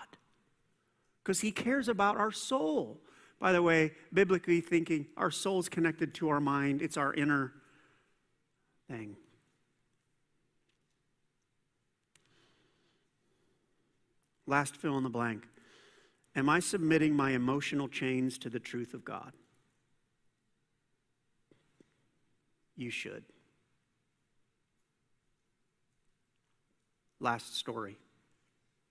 because 1.25 1.41
He 1.41 1.51
cares 1.51 1.89
about 1.89 2.19
our 2.19 2.31
soul. 2.31 3.01
By 3.39 3.53
the 3.53 3.63
way, 3.63 3.93
biblically 4.13 4.61
thinking, 4.61 5.07
our 5.17 5.31
soul's 5.31 5.69
connected 5.69 6.15
to 6.15 6.29
our 6.29 6.39
mind, 6.39 6.83
it's 6.83 6.97
our 6.97 7.13
inner 7.15 7.53
thing. 8.89 9.17
Last 14.47 14.77
fill 14.77 14.99
in 14.99 15.03
the 15.03 15.11
blank. 15.11 15.49
Am 16.35 16.49
I 16.49 16.61
submitting 16.61 17.15
my 17.15 17.33
emotional 17.33 17.89
chains 17.89 18.39
to 18.39 18.49
the 18.49 18.61
truth 18.61 18.95
of 18.95 19.05
God? 19.05 19.33
you 22.77 22.91
should. 22.91 23.25
Last 27.21 27.57
story. 27.57 27.97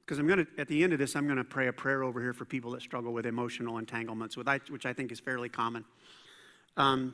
Because 0.06 0.20
I'm 0.20 0.28
going 0.28 0.46
to, 0.46 0.48
at 0.58 0.68
the 0.68 0.84
end 0.84 0.94
of 0.94 1.00
this, 1.00 1.16
I'm 1.16 1.26
going 1.26 1.38
to 1.38 1.44
pray 1.44 1.68
a 1.68 1.74
prayer 1.74 2.04
over 2.04 2.20
here 2.22 2.34
for 2.34 2.46
people 2.46 2.72
that 2.72 2.82
struggle 2.82 3.14
with 3.14 3.26
emotional 3.26 3.78
entanglements, 3.78 4.36
which 4.38 4.86
I 4.86 4.94
think 4.94 5.12
is 5.12 5.20
fairly 5.20 5.50
common. 5.50 5.86
Um, 6.76 7.14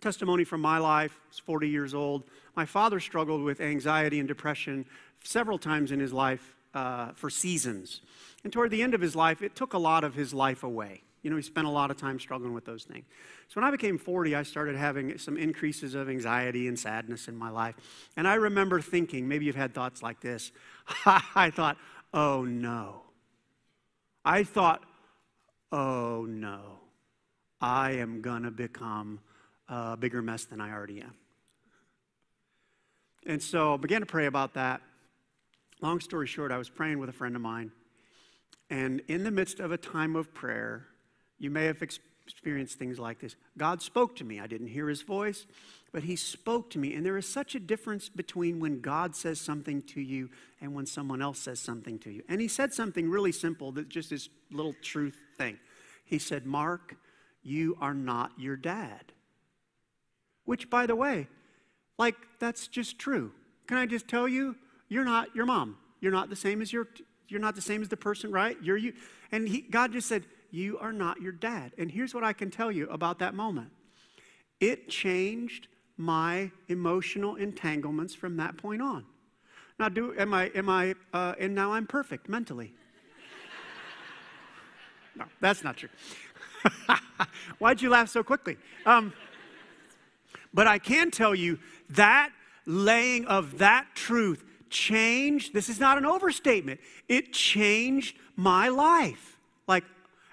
testimony 0.00 0.44
from 0.44 0.60
my 0.60 0.78
life, 0.78 1.18
I 1.24 1.28
was 1.28 1.38
40 1.38 1.68
years 1.68 1.94
old. 1.94 2.24
My 2.54 2.64
father 2.64 3.00
struggled 3.00 3.42
with 3.42 3.60
anxiety 3.60 4.18
and 4.18 4.26
depression 4.26 4.86
several 5.22 5.58
times 5.58 5.92
in 5.92 6.00
his 6.00 6.12
life 6.12 6.55
uh, 6.76 7.12
for 7.14 7.30
seasons. 7.30 8.02
And 8.44 8.52
toward 8.52 8.70
the 8.70 8.82
end 8.82 8.92
of 8.92 9.00
his 9.00 9.16
life, 9.16 9.40
it 9.40 9.56
took 9.56 9.72
a 9.72 9.78
lot 9.78 10.04
of 10.04 10.14
his 10.14 10.34
life 10.34 10.62
away. 10.62 11.00
You 11.22 11.30
know, 11.30 11.36
he 11.36 11.42
spent 11.42 11.66
a 11.66 11.70
lot 11.70 11.90
of 11.90 11.96
time 11.96 12.20
struggling 12.20 12.52
with 12.52 12.66
those 12.66 12.84
things. 12.84 13.06
So 13.48 13.60
when 13.60 13.66
I 13.66 13.70
became 13.70 13.96
40, 13.96 14.36
I 14.36 14.42
started 14.42 14.76
having 14.76 15.16
some 15.16 15.38
increases 15.38 15.94
of 15.94 16.10
anxiety 16.10 16.68
and 16.68 16.78
sadness 16.78 17.28
in 17.28 17.36
my 17.36 17.48
life. 17.48 17.74
And 18.16 18.28
I 18.28 18.34
remember 18.34 18.80
thinking, 18.82 19.26
maybe 19.26 19.46
you've 19.46 19.56
had 19.56 19.72
thoughts 19.74 20.02
like 20.02 20.20
this. 20.20 20.52
I 21.06 21.50
thought, 21.50 21.78
oh 22.12 22.44
no. 22.44 23.02
I 24.24 24.44
thought, 24.44 24.82
oh 25.72 26.26
no. 26.28 26.60
I 27.58 27.92
am 27.92 28.20
going 28.20 28.42
to 28.42 28.50
become 28.50 29.20
a 29.66 29.96
bigger 29.96 30.20
mess 30.20 30.44
than 30.44 30.60
I 30.60 30.72
already 30.72 31.00
am. 31.00 31.14
And 33.26 33.42
so 33.42 33.74
I 33.74 33.76
began 33.78 34.00
to 34.00 34.06
pray 34.06 34.26
about 34.26 34.54
that. 34.54 34.82
Long 35.86 36.00
story 36.00 36.26
short, 36.26 36.50
I 36.50 36.58
was 36.58 36.68
praying 36.68 36.98
with 36.98 37.08
a 37.08 37.12
friend 37.12 37.36
of 37.36 37.42
mine. 37.42 37.70
And 38.70 39.02
in 39.06 39.22
the 39.22 39.30
midst 39.30 39.60
of 39.60 39.70
a 39.70 39.76
time 39.76 40.16
of 40.16 40.34
prayer, 40.34 40.88
you 41.38 41.48
may 41.48 41.66
have 41.66 41.80
experienced 41.80 42.76
things 42.76 42.98
like 42.98 43.20
this. 43.20 43.36
God 43.56 43.80
spoke 43.80 44.16
to 44.16 44.24
me. 44.24 44.40
I 44.40 44.48
didn't 44.48 44.66
hear 44.66 44.88
his 44.88 45.02
voice, 45.02 45.46
but 45.92 46.02
he 46.02 46.16
spoke 46.16 46.70
to 46.70 46.80
me. 46.80 46.94
And 46.94 47.06
there 47.06 47.16
is 47.16 47.28
such 47.28 47.54
a 47.54 47.60
difference 47.60 48.08
between 48.08 48.58
when 48.58 48.80
God 48.80 49.14
says 49.14 49.40
something 49.40 49.80
to 49.82 50.00
you 50.00 50.28
and 50.60 50.74
when 50.74 50.86
someone 50.86 51.22
else 51.22 51.38
says 51.38 51.60
something 51.60 52.00
to 52.00 52.10
you. 52.10 52.24
And 52.28 52.40
he 52.40 52.48
said 52.48 52.74
something 52.74 53.08
really 53.08 53.30
simple 53.30 53.70
that 53.70 53.88
just 53.88 54.10
this 54.10 54.28
little 54.50 54.74
truth 54.82 55.16
thing. 55.38 55.56
He 56.04 56.18
said, 56.18 56.46
Mark, 56.46 56.96
you 57.44 57.78
are 57.80 57.94
not 57.94 58.32
your 58.36 58.56
dad. 58.56 59.12
Which, 60.46 60.68
by 60.68 60.86
the 60.86 60.96
way, 60.96 61.28
like, 61.96 62.16
that's 62.40 62.66
just 62.66 62.98
true. 62.98 63.30
Can 63.68 63.78
I 63.78 63.86
just 63.86 64.08
tell 64.08 64.26
you, 64.26 64.56
you're 64.88 65.04
not 65.04 65.34
your 65.34 65.46
mom. 65.46 65.76
You're 66.00 66.12
not 66.12 66.30
the 66.30 66.36
same 66.36 66.62
as 66.62 66.72
your, 66.72 66.88
you're 67.28 67.40
not 67.40 67.54
the 67.54 67.62
same 67.62 67.82
as 67.82 67.88
the 67.88 67.96
person, 67.96 68.30
right? 68.30 68.56
You're 68.62 68.76
you. 68.76 68.92
And 69.32 69.48
he, 69.48 69.62
God 69.62 69.92
just 69.92 70.08
said, 70.08 70.24
you 70.50 70.78
are 70.78 70.92
not 70.92 71.20
your 71.20 71.32
dad. 71.32 71.72
And 71.78 71.90
here's 71.90 72.14
what 72.14 72.24
I 72.24 72.32
can 72.32 72.50
tell 72.50 72.70
you 72.70 72.88
about 72.88 73.18
that 73.18 73.34
moment 73.34 73.70
it 74.60 74.88
changed 74.88 75.68
my 75.96 76.50
emotional 76.68 77.36
entanglements 77.36 78.14
from 78.14 78.36
that 78.36 78.56
point 78.56 78.82
on. 78.82 79.04
Now, 79.78 79.88
do 79.88 80.14
am 80.18 80.32
I 80.32 80.46
am 80.54 80.68
I 80.68 80.94
uh, 81.12 81.34
and 81.38 81.54
now 81.54 81.72
I'm 81.72 81.86
perfect 81.86 82.28
mentally? 82.28 82.72
no, 85.16 85.24
that's 85.40 85.62
not 85.62 85.76
true. 85.76 85.90
Why'd 87.58 87.82
you 87.82 87.90
laugh 87.90 88.08
so 88.08 88.22
quickly? 88.22 88.56
Um, 88.86 89.12
but 90.54 90.66
I 90.66 90.78
can 90.78 91.10
tell 91.10 91.34
you 91.34 91.58
that 91.90 92.30
laying 92.64 93.26
of 93.26 93.58
that 93.58 93.88
truth 93.94 94.42
changed. 94.70 95.54
This 95.54 95.68
is 95.68 95.80
not 95.80 95.98
an 95.98 96.06
overstatement. 96.06 96.80
It 97.08 97.32
changed 97.32 98.16
my 98.36 98.68
life. 98.68 99.38
Like 99.66 99.84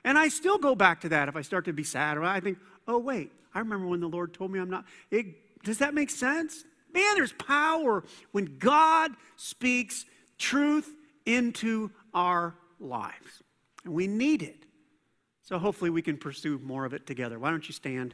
and 0.04 0.18
I 0.18 0.28
still 0.28 0.58
go 0.58 0.76
back 0.76 1.02
to 1.02 1.10
that 1.10 1.30
if 1.30 1.36
I 1.36 1.42
start 1.42 1.66
to 1.66 1.74
be 1.74 1.84
sad 1.84 2.18
or 2.18 2.24
I 2.24 2.40
think, 2.40 2.58
oh, 2.88 2.98
wait, 2.98 3.32
I 3.56 3.60
remember 3.60 3.88
when 3.88 4.02
the 4.02 4.10
Lord 4.10 4.34
told 4.34 4.52
me 4.52 4.60
I'm 4.60 4.70
not. 4.70 4.86
It, 5.12 5.64
does 5.64 5.78
that 5.78 5.94
make 5.94 6.10
sense? 6.10 6.66
Man, 6.94 7.16
there's 7.16 7.34
power 7.34 8.04
when 8.32 8.58
God 8.60 9.12
speaks 9.38 10.06
truth 10.38 10.94
into 11.26 11.92
our 12.14 12.56
lives. 12.80 13.44
And 13.86 13.94
we 13.94 14.08
need 14.08 14.44
it. 14.44 14.66
So 15.42 15.58
hopefully 15.58 15.90
we 15.90 16.02
can 16.02 16.18
pursue 16.18 16.60
more 16.64 16.86
of 16.86 16.94
it 16.94 17.06
together. 17.06 17.40
Why 17.40 17.50
don't 17.50 17.68
you 17.68 17.74
stand? 17.74 18.14